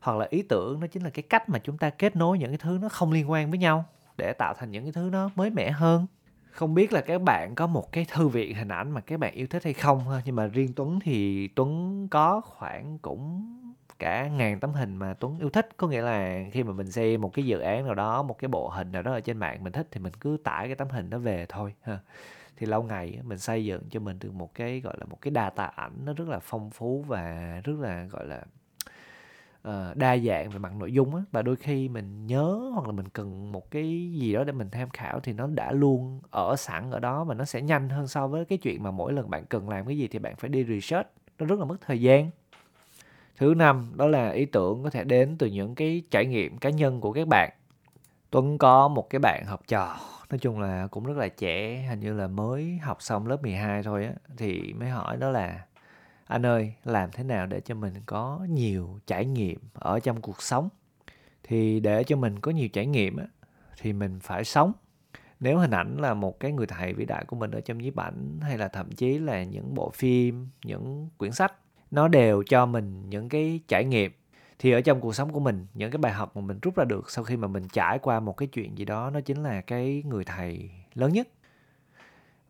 Hoặc 0.00 0.16
là 0.16 0.26
ý 0.30 0.42
tưởng 0.42 0.80
nó 0.80 0.86
chính 0.86 1.02
là 1.02 1.10
cái 1.10 1.22
cách 1.22 1.48
mà 1.48 1.58
chúng 1.58 1.78
ta 1.78 1.90
kết 1.90 2.16
nối 2.16 2.38
những 2.38 2.50
cái 2.50 2.58
thứ 2.58 2.78
nó 2.82 2.88
không 2.88 3.12
liên 3.12 3.30
quan 3.30 3.50
với 3.50 3.58
nhau 3.58 3.84
để 4.16 4.32
tạo 4.32 4.54
thành 4.54 4.70
những 4.70 4.82
cái 4.82 4.92
thứ 4.92 5.08
nó 5.12 5.30
mới 5.34 5.50
mẻ 5.50 5.70
hơn. 5.70 6.06
Không 6.50 6.74
biết 6.74 6.92
là 6.92 7.00
các 7.00 7.22
bạn 7.22 7.54
có 7.54 7.66
một 7.66 7.92
cái 7.92 8.06
thư 8.12 8.28
viện 8.28 8.54
hình 8.54 8.68
ảnh 8.68 8.90
mà 8.90 9.00
các 9.00 9.20
bạn 9.20 9.34
yêu 9.34 9.46
thích 9.46 9.64
hay 9.64 9.72
không 9.72 10.08
ha? 10.08 10.22
Nhưng 10.24 10.36
mà 10.36 10.46
riêng 10.46 10.72
Tuấn 10.76 11.00
thì 11.02 11.48
Tuấn 11.48 12.08
có 12.10 12.40
khoảng 12.40 12.98
cũng 12.98 13.52
cả 13.98 14.28
ngàn 14.28 14.60
tấm 14.60 14.72
hình 14.72 14.96
mà 14.96 15.14
Tuấn 15.14 15.38
yêu 15.38 15.50
thích. 15.50 15.68
Có 15.76 15.88
nghĩa 15.88 16.02
là 16.02 16.44
khi 16.52 16.62
mà 16.62 16.72
mình 16.72 16.90
xem 16.90 17.20
một 17.20 17.32
cái 17.34 17.46
dự 17.46 17.58
án 17.58 17.84
nào 17.84 17.94
đó, 17.94 18.22
một 18.22 18.38
cái 18.38 18.48
bộ 18.48 18.68
hình 18.68 18.92
nào 18.92 19.02
đó 19.02 19.12
ở 19.12 19.20
trên 19.20 19.36
mạng 19.36 19.64
mình 19.64 19.72
thích 19.72 19.88
thì 19.90 20.00
mình 20.00 20.12
cứ 20.20 20.36
tải 20.44 20.66
cái 20.66 20.74
tấm 20.74 20.88
hình 20.88 21.10
đó 21.10 21.18
về 21.18 21.46
thôi 21.48 21.74
ha 21.82 21.98
thì 22.56 22.66
lâu 22.66 22.82
ngày 22.82 23.18
mình 23.24 23.38
xây 23.38 23.64
dựng 23.64 23.82
cho 23.90 24.00
mình 24.00 24.18
được 24.18 24.34
một 24.34 24.54
cái 24.54 24.80
gọi 24.80 24.94
là 24.98 25.06
một 25.06 25.20
cái 25.20 25.32
data 25.34 25.64
ảnh 25.64 25.92
nó 26.04 26.12
rất 26.12 26.28
là 26.28 26.38
phong 26.38 26.70
phú 26.70 27.04
và 27.08 27.60
rất 27.64 27.78
là 27.80 28.04
gọi 28.04 28.26
là 28.26 28.42
uh, 29.68 29.96
đa 29.96 30.16
dạng 30.16 30.50
về 30.50 30.58
mặt 30.58 30.72
nội 30.76 30.92
dung 30.92 31.14
á. 31.14 31.22
Và 31.32 31.42
đôi 31.42 31.56
khi 31.56 31.88
mình 31.88 32.26
nhớ 32.26 32.70
hoặc 32.74 32.86
là 32.86 32.92
mình 32.92 33.08
cần 33.08 33.52
một 33.52 33.70
cái 33.70 34.12
gì 34.12 34.32
đó 34.32 34.44
để 34.44 34.52
mình 34.52 34.70
tham 34.70 34.90
khảo 34.90 35.20
thì 35.20 35.32
nó 35.32 35.46
đã 35.46 35.72
luôn 35.72 36.20
ở 36.30 36.56
sẵn 36.56 36.90
ở 36.90 36.98
đó 36.98 37.24
và 37.24 37.34
nó 37.34 37.44
sẽ 37.44 37.62
nhanh 37.62 37.88
hơn 37.88 38.08
so 38.08 38.28
với 38.28 38.44
cái 38.44 38.58
chuyện 38.58 38.82
mà 38.82 38.90
mỗi 38.90 39.12
lần 39.12 39.30
bạn 39.30 39.44
cần 39.44 39.68
làm 39.68 39.86
cái 39.86 39.98
gì 39.98 40.08
thì 40.08 40.18
bạn 40.18 40.36
phải 40.36 40.50
đi 40.50 40.64
research. 40.64 41.08
Nó 41.38 41.46
rất 41.46 41.58
là 41.58 41.64
mất 41.64 41.76
thời 41.86 42.00
gian. 42.00 42.30
Thứ 43.36 43.54
năm 43.54 43.92
đó 43.96 44.06
là 44.06 44.30
ý 44.30 44.44
tưởng 44.44 44.84
có 44.84 44.90
thể 44.90 45.04
đến 45.04 45.36
từ 45.38 45.46
những 45.46 45.74
cái 45.74 46.02
trải 46.10 46.26
nghiệm 46.26 46.58
cá 46.58 46.70
nhân 46.70 47.00
của 47.00 47.12
các 47.12 47.28
bạn. 47.28 47.50
Tuấn 48.30 48.58
có 48.58 48.88
một 48.88 49.10
cái 49.10 49.18
bạn 49.18 49.44
học 49.46 49.60
trò 49.66 49.96
nói 50.30 50.38
chung 50.38 50.60
là 50.60 50.86
cũng 50.86 51.04
rất 51.04 51.16
là 51.16 51.28
trẻ, 51.28 51.86
hình 51.88 52.00
như 52.00 52.12
là 52.12 52.26
mới 52.26 52.78
học 52.78 53.02
xong 53.02 53.26
lớp 53.26 53.42
12 53.42 53.82
thôi 53.82 54.04
á, 54.04 54.12
thì 54.36 54.72
mới 54.72 54.88
hỏi 54.88 55.16
đó 55.16 55.30
là, 55.30 55.66
anh 56.26 56.46
ơi, 56.46 56.72
làm 56.84 57.10
thế 57.12 57.24
nào 57.24 57.46
để 57.46 57.60
cho 57.60 57.74
mình 57.74 57.94
có 58.06 58.46
nhiều 58.48 59.00
trải 59.06 59.24
nghiệm 59.24 59.60
ở 59.74 60.00
trong 60.00 60.20
cuộc 60.20 60.42
sống? 60.42 60.68
Thì 61.42 61.80
để 61.80 62.04
cho 62.04 62.16
mình 62.16 62.40
có 62.40 62.52
nhiều 62.52 62.68
trải 62.68 62.86
nghiệm 62.86 63.16
á, 63.16 63.26
thì 63.80 63.92
mình 63.92 64.18
phải 64.22 64.44
sống. 64.44 64.72
Nếu 65.40 65.58
hình 65.58 65.70
ảnh 65.70 65.96
là 65.96 66.14
một 66.14 66.40
cái 66.40 66.52
người 66.52 66.66
thầy 66.66 66.92
vĩ 66.92 67.04
đại 67.04 67.24
của 67.24 67.36
mình 67.36 67.50
ở 67.50 67.60
trong 67.60 67.78
nhiếp 67.78 67.96
ảnh, 67.96 68.38
hay 68.42 68.58
là 68.58 68.68
thậm 68.68 68.92
chí 68.92 69.18
là 69.18 69.44
những 69.44 69.74
bộ 69.74 69.90
phim, 69.90 70.48
những 70.64 71.08
quyển 71.18 71.32
sách, 71.32 71.52
nó 71.90 72.08
đều 72.08 72.42
cho 72.42 72.66
mình 72.66 73.10
những 73.10 73.28
cái 73.28 73.60
trải 73.68 73.84
nghiệm 73.84 74.12
thì 74.58 74.72
ở 74.72 74.80
trong 74.80 75.00
cuộc 75.00 75.14
sống 75.14 75.32
của 75.32 75.40
mình, 75.40 75.66
những 75.74 75.90
cái 75.90 75.98
bài 75.98 76.12
học 76.12 76.36
mà 76.36 76.42
mình 76.42 76.58
rút 76.62 76.76
ra 76.76 76.84
được 76.84 77.10
sau 77.10 77.24
khi 77.24 77.36
mà 77.36 77.48
mình 77.48 77.68
trải 77.68 77.98
qua 77.98 78.20
một 78.20 78.36
cái 78.36 78.48
chuyện 78.48 78.78
gì 78.78 78.84
đó, 78.84 79.10
nó 79.10 79.20
chính 79.20 79.42
là 79.42 79.60
cái 79.60 80.02
người 80.06 80.24
thầy 80.24 80.70
lớn 80.94 81.12
nhất. 81.12 81.28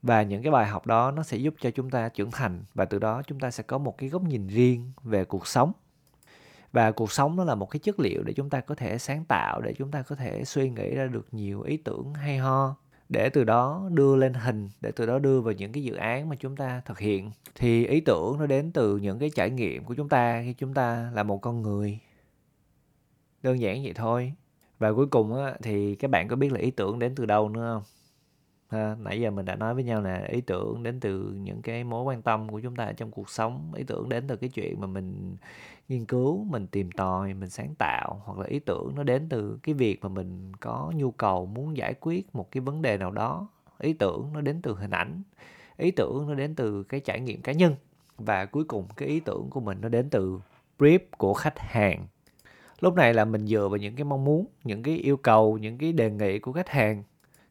Và 0.03 0.23
những 0.23 0.43
cái 0.43 0.53
bài 0.53 0.67
học 0.67 0.87
đó 0.87 1.11
nó 1.11 1.23
sẽ 1.23 1.37
giúp 1.37 1.55
cho 1.61 1.71
chúng 1.71 1.91
ta 1.91 2.09
trưởng 2.09 2.31
thành 2.31 2.65
và 2.75 2.85
từ 2.85 2.99
đó 2.99 3.23
chúng 3.27 3.41
ta 3.41 3.51
sẽ 3.51 3.63
có 3.63 3.79
một 3.79 3.99
cái 3.99 4.09
góc 4.09 4.23
nhìn 4.23 4.47
riêng 4.47 4.93
về 5.03 5.25
cuộc 5.25 5.47
sống. 5.47 5.73
Và 6.73 6.93
cuộc 6.93 7.13
sống 7.13 7.37
nó 7.37 7.45
là 7.45 7.55
một 7.55 7.71
cái 7.71 7.81
chất 7.81 8.01
liệu 8.01 8.23
để 8.23 8.33
chúng 8.33 8.51
ta 8.51 8.61
có 8.61 8.75
thể 8.75 8.99
sáng 8.99 9.25
tạo, 9.25 9.61
để 9.61 9.75
chúng 9.79 9.91
ta 9.91 10.03
có 10.03 10.17
thể 10.17 10.45
suy 10.45 10.71
nghĩ 10.71 10.95
ra 10.95 11.07
được 11.07 11.27
nhiều 11.33 11.63
ý 11.63 11.77
tưởng 11.77 12.15
hay 12.15 12.39
ho 12.39 12.77
để 13.09 13.29
từ 13.29 13.45
đó 13.45 13.89
đưa 13.93 14.17
lên 14.17 14.35
hình 14.35 14.69
để 14.81 14.93
từ 14.93 15.07
đó 15.07 15.19
đưa 15.19 15.41
vào 15.41 15.55
những 15.55 15.73
cái 15.73 15.85
dự 15.85 15.95
án 15.95 16.29
mà 16.29 16.37
chúng 16.37 16.57
ta 16.57 16.83
thực 16.85 16.99
hiện. 16.99 17.31
Thì 17.55 17.87
ý 17.87 18.01
tưởng 18.01 18.39
nó 18.39 18.47
đến 18.47 18.73
từ 18.73 18.97
những 18.97 19.19
cái 19.19 19.31
trải 19.35 19.51
nghiệm 19.51 19.85
của 19.85 19.95
chúng 19.95 20.09
ta 20.09 20.43
khi 20.45 20.53
chúng 20.53 20.75
ta 20.75 21.11
là 21.15 21.23
một 21.23 21.39
con 21.39 21.63
người. 21.63 21.99
Đơn 23.43 23.61
giản 23.61 23.83
vậy 23.83 23.93
thôi. 23.95 24.33
Và 24.79 24.93
cuối 24.93 25.07
cùng 25.07 25.35
á, 25.35 25.55
thì 25.63 25.95
các 25.95 26.11
bạn 26.11 26.29
có 26.29 26.37
biết 26.37 26.53
là 26.53 26.61
ý 26.61 26.71
tưởng 26.71 26.99
đến 26.99 27.15
từ 27.15 27.27
đâu 27.27 27.49
nữa 27.49 27.75
không? 27.75 27.96
Ha, 28.69 28.97
nãy 29.01 29.21
giờ 29.21 29.31
mình 29.31 29.45
đã 29.45 29.57
nói 29.57 29.75
với 29.75 29.85
nhau 29.85 30.03
là 30.03 30.25
ý 30.29 30.41
tưởng 30.41 30.83
đến 30.83 31.01
từ 31.01 31.35
những 31.43 31.63
cái 31.63 31.85
mối 31.85 32.03
quan 32.03 32.23
tâm 32.23 32.49
của 32.49 32.61
chúng 32.61 32.77
ta 32.77 32.93
trong 32.93 33.11
cuộc 33.11 33.31
sống 33.31 33.73
ý 33.75 33.85
tưởng 33.85 34.09
đến 34.09 34.27
từ 34.29 34.37
cái 34.37 34.51
chuyện 34.51 34.81
mà 34.81 34.87
mình 34.87 35.37
nghiên 35.89 36.05
cứu 36.05 36.45
mình 36.45 36.67
tìm 36.67 36.91
tòi 36.93 37.35
mình 37.35 37.51
sáng 37.51 37.75
tạo 37.79 38.23
hoặc 38.25 38.39
là 38.39 38.47
ý 38.47 38.59
tưởng 38.59 38.93
nó 38.97 39.03
đến 39.03 39.29
từ 39.29 39.59
cái 39.63 39.75
việc 39.75 40.03
mà 40.03 40.09
mình 40.09 40.53
có 40.61 40.93
nhu 40.95 41.11
cầu 41.11 41.47
muốn 41.47 41.77
giải 41.77 41.95
quyết 42.01 42.35
một 42.35 42.51
cái 42.51 42.61
vấn 42.61 42.83
đề 42.83 42.99
nào 42.99 43.11
đó. 43.11 43.49
Ý 43.79 43.93
tưởng 43.93 44.31
nó 44.33 44.41
đến 44.41 44.63
từ 44.63 44.75
hình 44.75 44.91
ảnh 44.91 45.23
ý 45.77 45.91
tưởng 45.91 46.29
nó 46.29 46.35
đến 46.35 46.55
từ 46.55 46.83
cái 46.83 47.01
trải 47.01 47.21
nghiệm 47.21 47.43
cá 47.43 47.53
nhân 47.53 47.75
và 48.19 48.45
cuối 48.45 48.65
cùng 48.65 48.87
cái 48.97 49.09
ý 49.09 49.21
tưởng 49.21 49.51
của 49.51 49.61
mình 49.61 49.79
nó 49.81 49.89
đến 49.89 50.11
từ 50.11 50.41
brief 50.79 50.99
của 51.19 51.35
khách 51.35 51.59
hàng. 51.59 52.07
Lúc 52.81 52.95
này 52.95 53.15
là 53.15 53.25
mình 53.25 53.47
dựa 53.47 53.69
vào 53.69 53.77
những 53.77 53.97
cái 53.97 54.05
mong 54.05 54.25
muốn 54.25 54.47
những 54.65 54.83
cái 54.83 54.97
yêu 54.97 55.17
cầu 55.17 55.59
những 55.59 55.79
cái 55.79 55.93
đề 55.93 56.11
nghị 56.11 56.39
của 56.39 56.53
khách 56.53 56.69
hàng 56.69 57.03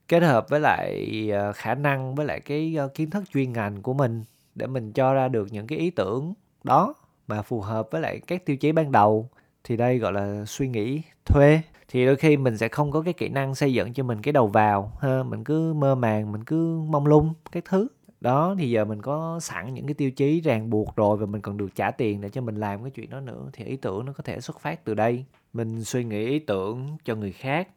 kết 0.08 0.24
hợp 0.24 0.50
với 0.50 0.60
lại 0.60 1.30
ờ, 1.32 1.54
khả 1.54 1.76
năng 1.76 2.16
với 2.16 2.26
lại 2.26 2.40
cái 2.40 2.76
ờ, 2.78 2.88
kiến 2.88 3.10
thức 3.10 3.24
chuyên 3.34 3.54
ngành 3.54 3.82
của 3.82 3.94
mình 3.94 4.24
để 4.56 4.68
mình 4.68 4.92
cho 4.92 5.14
ra 5.14 5.28
được 5.28 5.48
những 5.52 5.68
cái 5.68 5.80
ý 5.80 5.90
tưởng 5.90 6.34
đó 6.64 6.94
mà 7.28 7.42
phù 7.42 7.62
hợp 7.62 7.88
với 7.92 8.02
lại 8.02 8.20
các 8.28 8.46
tiêu 8.46 8.58
chí 8.58 8.72
ban 8.72 8.92
đầu, 8.92 9.30
thì 9.64 9.78
đây 9.78 9.98
gọi 9.98 10.14
là 10.14 10.46
suy 10.46 10.68
nghĩ 10.68 11.02
thuê. 11.26 11.62
Thì 11.88 12.06
đôi 12.06 12.16
khi 12.16 12.38
mình 12.38 12.58
sẽ 12.58 12.68
không 12.68 12.92
có 12.92 13.02
cái 13.02 13.14
kỹ 13.14 13.30
năng 13.30 13.56
xây 13.56 13.74
dựng 13.74 13.94
cho 13.94 14.04
mình 14.04 14.22
cái 14.22 14.32
đầu 14.32 14.48
vào, 14.48 14.92
ha, 15.02 15.24
mình 15.24 15.44
cứ 15.44 15.74
mơ 15.74 15.96
màng, 15.96 16.32
mình 16.32 16.44
cứ 16.44 16.80
mong 16.90 17.08
lung 17.08 17.34
cái 17.52 17.64
thứ. 17.70 17.88
Đó, 18.22 18.56
thì 18.60 18.70
giờ 18.70 18.86
mình 18.86 19.02
có 19.02 19.40
sẵn 19.42 19.74
những 19.74 19.88
cái 19.88 19.94
tiêu 19.94 20.12
chí 20.12 20.42
ràng 20.42 20.70
buộc 20.70 20.96
rồi 20.96 21.18
và 21.18 21.26
mình 21.26 21.42
còn 21.42 21.58
được 21.58 21.76
trả 21.76 21.92
tiền 21.92 22.22
để 22.22 22.30
cho 22.30 22.42
mình 22.42 22.56
làm 22.56 22.84
cái 22.84 22.92
chuyện 22.92 23.10
đó 23.10 23.20
nữa, 23.20 23.50
thì 23.54 23.66
ý 23.66 23.76
tưởng 23.76 24.06
nó 24.06 24.14
có 24.14 24.24
thể 24.24 24.40
xuất 24.40 24.60
phát 24.60 24.86
từ 24.86 24.94
đây. 24.94 25.26
Mình 25.54 25.84
suy 25.84 26.04
nghĩ 26.04 26.26
ý 26.26 26.40
tưởng 26.40 26.98
cho 27.06 27.16
người 27.16 27.32
khác 27.32 27.68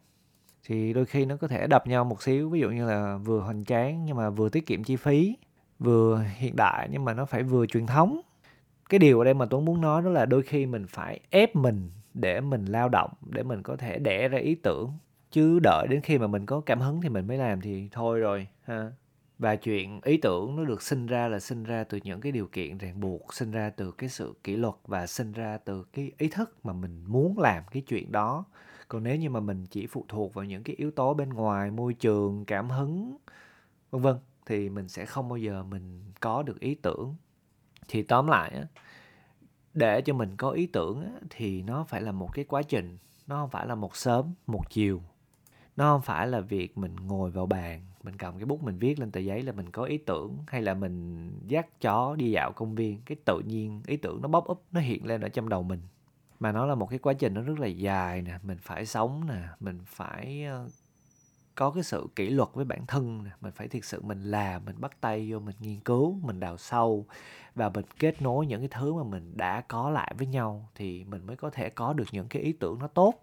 thì 0.69 0.93
đôi 0.93 1.05
khi 1.05 1.25
nó 1.25 1.37
có 1.37 1.47
thể 1.47 1.67
đập 1.67 1.87
nhau 1.87 2.05
một 2.05 2.23
xíu, 2.23 2.49
ví 2.49 2.59
dụ 2.59 2.69
như 2.69 2.87
là 2.87 3.17
vừa 3.17 3.39
hoành 3.39 3.65
tráng 3.65 4.05
nhưng 4.05 4.17
mà 4.17 4.29
vừa 4.29 4.49
tiết 4.49 4.65
kiệm 4.65 4.83
chi 4.83 4.95
phí, 4.95 5.37
vừa 5.79 6.23
hiện 6.37 6.55
đại 6.55 6.87
nhưng 6.91 7.05
mà 7.05 7.13
nó 7.13 7.25
phải 7.25 7.43
vừa 7.43 7.65
truyền 7.65 7.85
thống. 7.85 8.21
Cái 8.89 8.99
điều 8.99 9.19
ở 9.19 9.25
đây 9.25 9.33
mà 9.33 9.45
tuấn 9.45 9.65
muốn 9.65 9.81
nói 9.81 10.01
đó 10.01 10.09
là 10.09 10.25
đôi 10.25 10.41
khi 10.41 10.65
mình 10.65 10.85
phải 10.89 11.19
ép 11.29 11.55
mình 11.55 11.89
để 12.13 12.41
mình 12.41 12.65
lao 12.65 12.89
động, 12.89 13.11
để 13.29 13.43
mình 13.43 13.63
có 13.63 13.75
thể 13.75 13.99
đẻ 13.99 14.27
ra 14.27 14.37
ý 14.37 14.55
tưởng. 14.55 14.93
Chứ 15.31 15.59
đợi 15.63 15.87
đến 15.89 16.01
khi 16.01 16.17
mà 16.17 16.27
mình 16.27 16.45
có 16.45 16.61
cảm 16.61 16.79
hứng 16.79 17.01
thì 17.01 17.09
mình 17.09 17.27
mới 17.27 17.37
làm 17.37 17.61
thì 17.61 17.89
thôi 17.91 18.19
rồi, 18.19 18.47
ha. 18.63 18.91
Và 19.39 19.55
chuyện 19.55 19.99
ý 20.03 20.17
tưởng 20.17 20.55
nó 20.55 20.63
được 20.63 20.81
sinh 20.81 21.05
ra 21.05 21.27
là 21.27 21.39
sinh 21.39 21.63
ra 21.63 21.83
từ 21.83 21.99
những 22.03 22.21
cái 22.21 22.31
điều 22.31 22.47
kiện 22.47 22.77
ràng 22.77 22.99
buộc, 22.99 23.33
sinh 23.33 23.51
ra 23.51 23.69
từ 23.69 23.91
cái 23.91 24.09
sự 24.09 24.33
kỷ 24.43 24.55
luật 24.55 24.75
và 24.87 25.07
sinh 25.07 25.31
ra 25.31 25.57
từ 25.65 25.83
cái 25.93 26.11
ý 26.17 26.27
thức 26.27 26.57
mà 26.63 26.73
mình 26.73 27.03
muốn 27.07 27.39
làm 27.39 27.63
cái 27.71 27.81
chuyện 27.87 28.11
đó 28.11 28.45
còn 28.89 29.03
nếu 29.03 29.15
như 29.15 29.29
mà 29.29 29.39
mình 29.39 29.65
chỉ 29.65 29.87
phụ 29.87 30.05
thuộc 30.07 30.33
vào 30.33 30.45
những 30.45 30.63
cái 30.63 30.75
yếu 30.75 30.91
tố 30.91 31.13
bên 31.13 31.29
ngoài 31.29 31.71
môi 31.71 31.93
trường 31.93 32.45
cảm 32.45 32.69
hứng 32.69 33.17
vân 33.91 34.01
vân 34.01 34.15
thì 34.45 34.69
mình 34.69 34.87
sẽ 34.87 35.05
không 35.05 35.29
bao 35.29 35.37
giờ 35.37 35.63
mình 35.63 36.01
có 36.19 36.43
được 36.43 36.59
ý 36.59 36.75
tưởng. 36.75 37.15
Thì 37.87 38.03
tóm 38.03 38.27
lại 38.27 38.51
á 38.51 38.63
để 39.73 40.01
cho 40.01 40.13
mình 40.13 40.35
có 40.37 40.51
ý 40.51 40.65
tưởng 40.65 41.01
á, 41.01 41.11
thì 41.29 41.61
nó 41.61 41.83
phải 41.83 42.01
là 42.01 42.11
một 42.11 42.29
cái 42.33 42.45
quá 42.45 42.61
trình 42.63 42.97
nó 43.27 43.41
không 43.41 43.49
phải 43.49 43.67
là 43.67 43.75
một 43.75 43.95
sớm 43.95 44.33
một 44.47 44.69
chiều. 44.69 45.01
Nó 45.77 45.93
không 45.93 46.01
phải 46.01 46.27
là 46.27 46.39
việc 46.39 46.77
mình 46.77 46.95
ngồi 46.95 47.31
vào 47.31 47.45
bàn 47.45 47.81
mình 48.03 48.17
cầm 48.17 48.37
cái 48.37 48.45
bút 48.45 48.63
mình 48.63 48.79
viết 48.79 48.99
lên 48.99 49.11
tờ 49.11 49.19
giấy 49.19 49.43
là 49.43 49.51
mình 49.51 49.69
có 49.71 49.83
ý 49.83 49.97
tưởng 49.97 50.37
hay 50.47 50.61
là 50.61 50.73
mình 50.73 51.31
dắt 51.47 51.81
chó 51.81 52.15
đi 52.15 52.31
dạo 52.31 52.51
công 52.51 52.75
viên 52.75 53.01
cái 53.05 53.17
tự 53.25 53.41
nhiên 53.45 53.81
ý 53.87 53.97
tưởng 53.97 54.21
nó 54.21 54.27
bóp 54.27 54.45
úp 54.45 54.63
nó 54.71 54.79
hiện 54.79 55.05
lên 55.05 55.21
ở 55.21 55.29
trong 55.29 55.49
đầu 55.49 55.63
mình 55.63 55.79
mà 56.39 56.51
nó 56.51 56.65
là 56.65 56.75
một 56.75 56.85
cái 56.89 56.99
quá 56.99 57.13
trình 57.13 57.33
nó 57.33 57.41
rất 57.41 57.59
là 57.59 57.67
dài 57.67 58.21
nè, 58.21 58.39
mình 58.43 58.57
phải 58.61 58.85
sống 58.85 59.27
nè, 59.27 59.41
mình 59.59 59.79
phải 59.85 60.43
ờ, 60.43 60.69
có 61.55 61.71
cái 61.71 61.83
sự 61.83 62.07
kỷ 62.15 62.29
luật 62.29 62.49
với 62.53 62.65
bản 62.65 62.85
thân 62.87 63.23
nè, 63.23 63.31
mình 63.41 63.51
phải 63.51 63.67
thực 63.67 63.85
sự 63.85 64.01
mình 64.01 64.23
làm, 64.23 64.65
mình 64.65 64.75
bắt 64.79 65.01
tay 65.01 65.31
vô, 65.31 65.39
mình 65.39 65.55
nghiên 65.59 65.79
cứu, 65.79 66.19
mình 66.23 66.39
đào 66.39 66.57
sâu 66.57 67.05
và 67.55 67.69
mình 67.69 67.85
kết 67.99 68.21
nối 68.21 68.45
những 68.47 68.61
cái 68.61 68.69
thứ 68.71 68.93
mà 68.93 69.03
mình 69.03 69.37
đã 69.37 69.61
có 69.61 69.89
lại 69.89 70.13
với 70.17 70.27
nhau 70.27 70.69
thì 70.75 71.03
mình 71.03 71.25
mới 71.27 71.35
có 71.35 71.49
thể 71.49 71.69
có 71.69 71.93
được 71.93 72.05
những 72.11 72.27
cái 72.27 72.41
ý 72.41 72.53
tưởng 72.53 72.79
nó 72.79 72.87
tốt. 72.87 73.13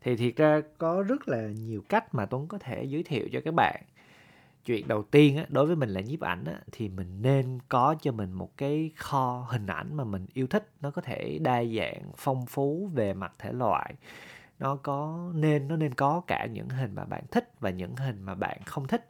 Thì 0.00 0.16
thiệt 0.16 0.36
ra 0.36 0.60
có 0.78 1.02
rất 1.02 1.28
là 1.28 1.48
nhiều 1.48 1.82
cách 1.88 2.14
mà 2.14 2.26
tuấn 2.26 2.48
có 2.48 2.58
thể 2.58 2.84
giới 2.84 3.02
thiệu 3.02 3.28
cho 3.32 3.40
các 3.44 3.54
bạn 3.54 3.82
chuyện 4.64 4.88
đầu 4.88 5.02
tiên 5.02 5.36
á, 5.36 5.46
đối 5.48 5.66
với 5.66 5.76
mình 5.76 5.88
là 5.88 6.00
nhiếp 6.00 6.20
ảnh 6.20 6.44
á, 6.44 6.60
thì 6.72 6.88
mình 6.88 7.22
nên 7.22 7.58
có 7.68 7.94
cho 8.02 8.12
mình 8.12 8.32
một 8.32 8.56
cái 8.56 8.90
kho 8.96 9.46
hình 9.50 9.66
ảnh 9.66 9.94
mà 9.94 10.04
mình 10.04 10.26
yêu 10.32 10.46
thích. 10.46 10.70
Nó 10.80 10.90
có 10.90 11.02
thể 11.02 11.38
đa 11.42 11.64
dạng 11.64 12.12
phong 12.16 12.46
phú 12.46 12.90
về 12.94 13.14
mặt 13.14 13.32
thể 13.38 13.52
loại. 13.52 13.94
Nó 14.58 14.76
có 14.76 15.30
nên 15.34 15.68
nó 15.68 15.76
nên 15.76 15.94
có 15.94 16.22
cả 16.26 16.46
những 16.46 16.68
hình 16.68 16.94
mà 16.94 17.04
bạn 17.04 17.24
thích 17.30 17.52
và 17.60 17.70
những 17.70 17.96
hình 17.96 18.22
mà 18.22 18.34
bạn 18.34 18.58
không 18.66 18.86
thích. 18.86 19.08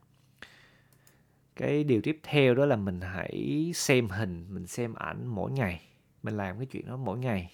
Cái 1.56 1.84
điều 1.84 2.00
tiếp 2.02 2.20
theo 2.22 2.54
đó 2.54 2.66
là 2.66 2.76
mình 2.76 3.00
hãy 3.00 3.72
xem 3.74 4.08
hình 4.08 4.46
mình 4.48 4.66
xem 4.66 4.94
ảnh 4.94 5.26
mỗi 5.26 5.50
ngày. 5.50 5.82
Mình 6.22 6.36
làm 6.36 6.56
cái 6.56 6.66
chuyện 6.66 6.86
đó 6.86 6.96
mỗi 6.96 7.18
ngày 7.18 7.52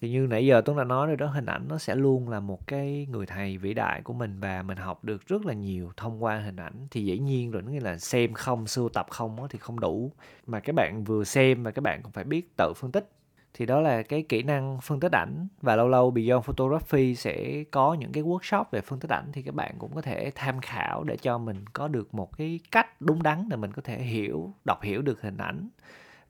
thì 0.00 0.10
như 0.10 0.26
nãy 0.26 0.46
giờ 0.46 0.62
tuấn 0.64 0.78
đã 0.78 0.84
nói 0.84 1.06
rồi 1.06 1.16
đó, 1.16 1.26
hình 1.26 1.46
ảnh 1.46 1.68
nó 1.68 1.78
sẽ 1.78 1.94
luôn 1.94 2.28
là 2.28 2.40
một 2.40 2.66
cái 2.66 3.06
người 3.10 3.26
thầy 3.26 3.58
vĩ 3.58 3.74
đại 3.74 4.02
của 4.02 4.12
mình 4.12 4.40
và 4.40 4.62
mình 4.62 4.78
học 4.78 5.04
được 5.04 5.26
rất 5.26 5.46
là 5.46 5.54
nhiều 5.54 5.92
thông 5.96 6.24
qua 6.24 6.38
hình 6.38 6.56
ảnh. 6.56 6.86
Thì 6.90 7.04
dĩ 7.04 7.18
nhiên 7.18 7.50
rồi, 7.50 7.62
nó 7.62 7.70
nghĩa 7.70 7.80
là 7.80 7.98
xem 7.98 8.32
không, 8.34 8.66
sưu 8.66 8.88
tập 8.88 9.06
không 9.10 9.36
thì 9.50 9.58
không 9.58 9.80
đủ. 9.80 10.12
Mà 10.46 10.60
các 10.60 10.74
bạn 10.74 11.04
vừa 11.04 11.24
xem 11.24 11.62
và 11.62 11.70
các 11.70 11.82
bạn 11.82 12.02
cũng 12.02 12.12
phải 12.12 12.24
biết 12.24 12.56
tự 12.56 12.72
phân 12.76 12.92
tích. 12.92 13.10
Thì 13.54 13.66
đó 13.66 13.80
là 13.80 14.02
cái 14.02 14.22
kỹ 14.22 14.42
năng 14.42 14.78
phân 14.82 15.00
tích 15.00 15.12
ảnh 15.12 15.48
và 15.62 15.76
lâu 15.76 15.88
lâu 15.88 16.10
Beyond 16.10 16.44
Photography 16.44 17.14
sẽ 17.14 17.64
có 17.70 17.94
những 17.94 18.12
cái 18.12 18.22
workshop 18.22 18.64
về 18.70 18.80
phân 18.80 19.00
tích 19.00 19.10
ảnh 19.10 19.24
thì 19.32 19.42
các 19.42 19.54
bạn 19.54 19.74
cũng 19.78 19.94
có 19.94 20.02
thể 20.02 20.32
tham 20.34 20.60
khảo 20.60 21.04
để 21.04 21.16
cho 21.16 21.38
mình 21.38 21.64
có 21.72 21.88
được 21.88 22.14
một 22.14 22.36
cái 22.36 22.60
cách 22.70 23.00
đúng 23.00 23.22
đắn 23.22 23.48
để 23.48 23.56
mình 23.56 23.72
có 23.72 23.82
thể 23.82 24.02
hiểu, 24.02 24.54
đọc 24.64 24.82
hiểu 24.82 25.02
được 25.02 25.22
hình 25.22 25.36
ảnh 25.36 25.68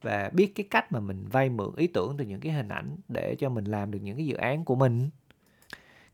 và 0.02 0.30
biết 0.32 0.52
cái 0.54 0.66
cách 0.70 0.92
mà 0.92 1.00
mình 1.00 1.24
vay 1.32 1.48
mượn 1.48 1.74
ý 1.76 1.86
tưởng 1.86 2.14
từ 2.16 2.24
những 2.24 2.40
cái 2.40 2.52
hình 2.52 2.68
ảnh 2.68 2.96
để 3.08 3.36
cho 3.38 3.48
mình 3.48 3.64
làm 3.64 3.90
được 3.90 3.98
những 4.02 4.16
cái 4.16 4.26
dự 4.26 4.34
án 4.34 4.64
của 4.64 4.74
mình. 4.74 5.10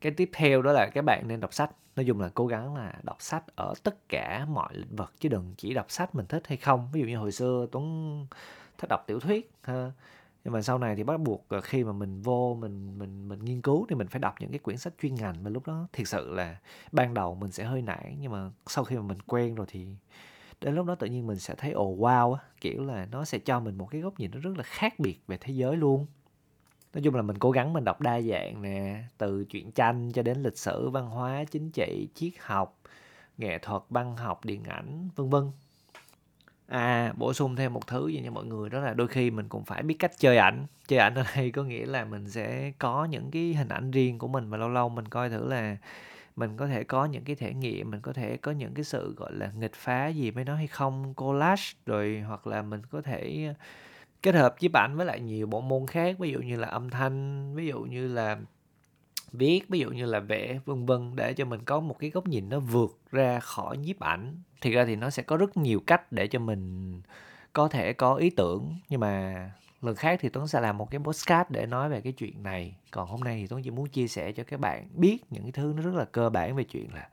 Cái 0.00 0.12
tiếp 0.12 0.30
theo 0.32 0.62
đó 0.62 0.72
là 0.72 0.90
các 0.94 1.02
bạn 1.04 1.28
nên 1.28 1.40
đọc 1.40 1.54
sách. 1.54 1.70
Nói 1.96 2.04
chung 2.08 2.20
là 2.20 2.30
cố 2.34 2.46
gắng 2.46 2.76
là 2.76 2.94
đọc 3.02 3.16
sách 3.22 3.44
ở 3.56 3.74
tất 3.82 4.08
cả 4.08 4.46
mọi 4.48 4.76
lĩnh 4.76 4.96
vực 4.96 5.12
chứ 5.20 5.28
đừng 5.28 5.54
chỉ 5.56 5.74
đọc 5.74 5.90
sách 5.90 6.14
mình 6.14 6.26
thích 6.26 6.42
hay 6.46 6.56
không. 6.56 6.88
Ví 6.92 7.00
dụ 7.00 7.06
như 7.06 7.16
hồi 7.16 7.32
xưa 7.32 7.66
tuấn 7.72 8.26
thích 8.78 8.88
đọc 8.88 9.04
tiểu 9.06 9.20
thuyết, 9.20 9.50
ha. 9.62 9.92
Nhưng 10.44 10.54
mà 10.54 10.62
sau 10.62 10.78
này 10.78 10.96
thì 10.96 11.04
bắt 11.04 11.20
buộc 11.20 11.46
khi 11.62 11.84
mà 11.84 11.92
mình 11.92 12.22
vô 12.22 12.56
mình 12.60 12.98
mình 12.98 13.28
mình 13.28 13.44
nghiên 13.44 13.62
cứu 13.62 13.86
thì 13.88 13.94
mình 13.94 14.06
phải 14.06 14.20
đọc 14.20 14.34
những 14.40 14.50
cái 14.50 14.58
quyển 14.58 14.76
sách 14.76 14.92
chuyên 15.02 15.14
ngành. 15.14 15.44
Mà 15.44 15.50
lúc 15.50 15.66
đó 15.66 15.88
thiệt 15.92 16.08
sự 16.08 16.34
là 16.34 16.56
ban 16.92 17.14
đầu 17.14 17.34
mình 17.34 17.50
sẽ 17.52 17.64
hơi 17.64 17.82
nản, 17.82 18.16
nhưng 18.20 18.32
mà 18.32 18.50
sau 18.66 18.84
khi 18.84 18.96
mà 18.96 19.02
mình 19.02 19.18
quen 19.26 19.54
rồi 19.54 19.66
thì 19.70 19.86
đến 20.62 20.74
lúc 20.74 20.86
đó 20.86 20.94
tự 20.94 21.06
nhiên 21.06 21.26
mình 21.26 21.38
sẽ 21.38 21.54
thấy, 21.54 21.72
ồ, 21.72 21.96
wow 21.96 22.34
á, 22.34 22.42
kiểu 22.60 22.84
là 22.84 23.06
nó 23.10 23.24
sẽ 23.24 23.38
cho 23.38 23.60
mình 23.60 23.78
một 23.78 23.88
cái 23.90 24.00
góc 24.00 24.20
nhìn 24.20 24.30
nó 24.30 24.40
rất 24.40 24.56
là 24.56 24.62
khác 24.62 24.98
biệt 24.98 25.20
về 25.26 25.38
thế 25.40 25.52
giới 25.52 25.76
luôn. 25.76 26.06
Nói 26.94 27.02
chung 27.02 27.14
là 27.14 27.22
mình 27.22 27.38
cố 27.38 27.50
gắng 27.50 27.72
mình 27.72 27.84
đọc 27.84 28.00
đa 28.00 28.20
dạng 28.20 28.62
nè, 28.62 29.04
từ 29.18 29.44
truyện 29.44 29.72
tranh 29.72 30.12
cho 30.12 30.22
đến 30.22 30.42
lịch 30.42 30.58
sử, 30.58 30.90
văn 30.90 31.06
hóa, 31.06 31.44
chính 31.50 31.70
trị, 31.70 32.08
triết 32.14 32.32
học, 32.40 32.80
nghệ 33.38 33.58
thuật, 33.58 33.82
văn 33.90 34.16
học, 34.16 34.44
điện 34.44 34.64
ảnh, 34.64 35.08
vân 35.16 35.30
vân. 35.30 35.50
À 36.66 37.12
bổ 37.16 37.32
sung 37.32 37.56
thêm 37.56 37.72
một 37.74 37.86
thứ 37.86 38.08
gì 38.08 38.20
nha 38.20 38.30
mọi 38.30 38.44
người, 38.44 38.70
đó 38.70 38.80
là 38.80 38.94
đôi 38.94 39.08
khi 39.08 39.30
mình 39.30 39.48
cũng 39.48 39.64
phải 39.64 39.82
biết 39.82 39.96
cách 39.98 40.12
chơi 40.18 40.36
ảnh. 40.36 40.66
Chơi 40.88 40.98
ảnh 40.98 41.14
ở 41.14 41.24
đây 41.36 41.50
có 41.50 41.62
nghĩa 41.62 41.86
là 41.86 42.04
mình 42.04 42.30
sẽ 42.30 42.72
có 42.78 43.04
những 43.04 43.30
cái 43.30 43.54
hình 43.54 43.68
ảnh 43.68 43.90
riêng 43.90 44.18
của 44.18 44.28
mình 44.28 44.50
và 44.50 44.56
lâu 44.58 44.68
lâu 44.68 44.88
mình 44.88 45.08
coi 45.08 45.30
thử 45.30 45.48
là 45.48 45.76
mình 46.36 46.56
có 46.56 46.66
thể 46.66 46.84
có 46.84 47.04
những 47.04 47.24
cái 47.24 47.36
thể 47.36 47.54
nghiệm, 47.54 47.90
mình 47.90 48.00
có 48.00 48.12
thể 48.12 48.36
có 48.36 48.52
những 48.52 48.74
cái 48.74 48.84
sự, 48.84 49.14
gọi 49.16 49.32
là, 49.32 49.52
nghịch 49.58 49.74
phá 49.74 50.08
gì 50.08 50.30
với 50.30 50.44
nó 50.44 50.54
hay 50.54 50.66
không, 50.66 51.14
collage 51.14 51.62
rồi 51.86 52.22
hoặc 52.28 52.46
là 52.46 52.62
mình 52.62 52.82
có 52.90 53.02
thể 53.02 53.44
ờ, 53.48 53.54
kết 54.22 54.34
hợp 54.34 54.54
với 54.60 54.70
ảnh 54.74 54.96
với 54.96 55.06
lại 55.06 55.20
nhiều 55.20 55.46
bộ 55.46 55.60
môn 55.60 55.86
khác, 55.86 56.18
ví 56.18 56.30
dụ 56.30 56.38
như 56.40 56.56
là 56.56 56.68
âm 56.68 56.90
thanh, 56.90 57.54
ví 57.54 57.66
dụ 57.66 57.80
như 57.80 58.08
là 58.08 58.38
viết, 59.32 59.68
ví 59.68 59.78
dụ 59.78 59.90
như 59.90 60.06
là 60.06 60.20
vẽ, 60.20 60.58
vân 60.64 60.86
vân, 60.86 61.16
để 61.16 61.34
cho 61.34 61.44
mình 61.44 61.60
có 61.64 61.80
một 61.80 61.98
cái 61.98 62.10
góc 62.10 62.26
nhìn 62.26 62.48
nó 62.48 62.60
vượt 62.60 62.98
ra 63.10 63.40
khỏi 63.40 63.78
nhiếp 63.78 64.00
ảnh. 64.00 64.36
Thì 64.60 64.70
ra 64.70 64.84
thì 64.84 64.96
nó 64.96 65.10
sẽ 65.10 65.22
có 65.22 65.36
rất 65.36 65.56
nhiều 65.56 65.80
cách 65.86 66.12
để 66.12 66.26
cho 66.26 66.38
mình 66.38 67.00
có 67.52 67.68
thể 67.68 67.92
có 67.92 68.14
ý 68.14 68.30
tưởng, 68.30 68.74
nhưng 68.88 69.00
mà 69.00 69.50
lần 69.82 69.94
khác 69.94 70.18
thì 70.22 70.28
tuấn 70.28 70.48
sẽ 70.48 70.60
làm 70.60 70.78
một 70.78 70.90
cái 70.90 71.00
postcard 71.00 71.50
để 71.50 71.66
nói 71.66 71.88
về 71.88 72.00
cái 72.00 72.12
chuyện 72.12 72.42
này. 72.42 72.76
Còn 72.90 73.08
hôm 73.08 73.20
nay 73.20 73.36
thì 73.40 73.46
tuấn 73.46 73.62
chỉ 73.62 73.70
muốn 73.70 73.88
chia 73.88 74.08
sẻ 74.08 74.32
cho 74.32 74.44
các 74.44 74.60
bạn 74.60 74.88
biết 74.94 75.18
những 75.30 75.42
cái 75.42 75.52
thứ 75.52 75.72
nó 75.76 75.82
rất 75.82 75.94
là 75.94 76.04
cơ 76.04 76.30
bản 76.30 76.56
về 76.56 76.64
chuyện 76.64 76.94
là 76.94 77.08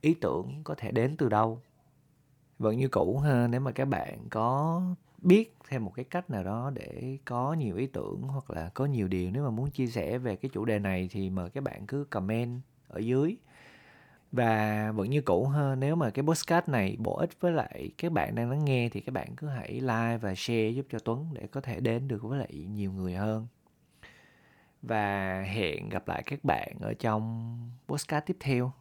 ý 0.00 0.14
tưởng 0.14 0.60
có 0.64 0.74
thể 0.74 0.90
đến 0.90 1.16
từ 1.16 1.28
đâu. 1.28 1.60
Vẫn 2.58 2.76
như 2.76 2.88
cũ 2.88 3.18
ha, 3.18 3.46
nếu 3.46 3.60
mà 3.60 3.72
các 3.72 3.84
bạn 3.84 4.18
có 4.30 4.82
biết 5.22 5.56
thêm 5.68 5.84
một 5.84 5.92
cái 5.94 6.04
cách 6.04 6.30
nào 6.30 6.44
đó 6.44 6.70
để 6.74 7.18
có 7.24 7.52
nhiều 7.52 7.76
ý 7.76 7.86
tưởng 7.86 8.22
hoặc 8.22 8.50
là 8.50 8.70
có 8.74 8.86
nhiều 8.86 9.08
điều 9.08 9.30
nếu 9.30 9.44
mà 9.44 9.50
muốn 9.50 9.70
chia 9.70 9.86
sẻ 9.86 10.18
về 10.18 10.36
cái 10.36 10.50
chủ 10.54 10.64
đề 10.64 10.78
này 10.78 11.08
thì 11.12 11.30
mời 11.30 11.50
các 11.50 11.64
bạn 11.64 11.86
cứ 11.86 12.04
comment 12.10 12.60
ở 12.88 12.98
dưới 12.98 13.36
và 14.32 14.92
vẫn 14.92 15.10
như 15.10 15.20
cũ 15.20 15.46
ha, 15.46 15.74
nếu 15.74 15.96
mà 15.96 16.10
cái 16.10 16.22
podcast 16.22 16.68
này 16.68 16.96
bổ 16.98 17.16
ích 17.16 17.30
với 17.40 17.52
lại 17.52 17.90
các 17.98 18.12
bạn 18.12 18.34
đang 18.34 18.50
lắng 18.50 18.64
nghe 18.64 18.88
thì 18.88 19.00
các 19.00 19.12
bạn 19.12 19.36
cứ 19.36 19.48
hãy 19.48 19.72
like 19.72 20.18
và 20.20 20.34
share 20.34 20.70
giúp 20.70 20.86
cho 20.90 20.98
Tuấn 20.98 21.26
để 21.32 21.46
có 21.46 21.60
thể 21.60 21.80
đến 21.80 22.08
được 22.08 22.22
với 22.22 22.38
lại 22.38 22.52
nhiều 22.52 22.92
người 22.92 23.14
hơn. 23.14 23.46
Và 24.82 25.42
hẹn 25.42 25.88
gặp 25.88 26.08
lại 26.08 26.22
các 26.26 26.44
bạn 26.44 26.72
ở 26.80 26.94
trong 26.94 27.56
podcast 27.88 28.26
tiếp 28.26 28.36
theo. 28.40 28.72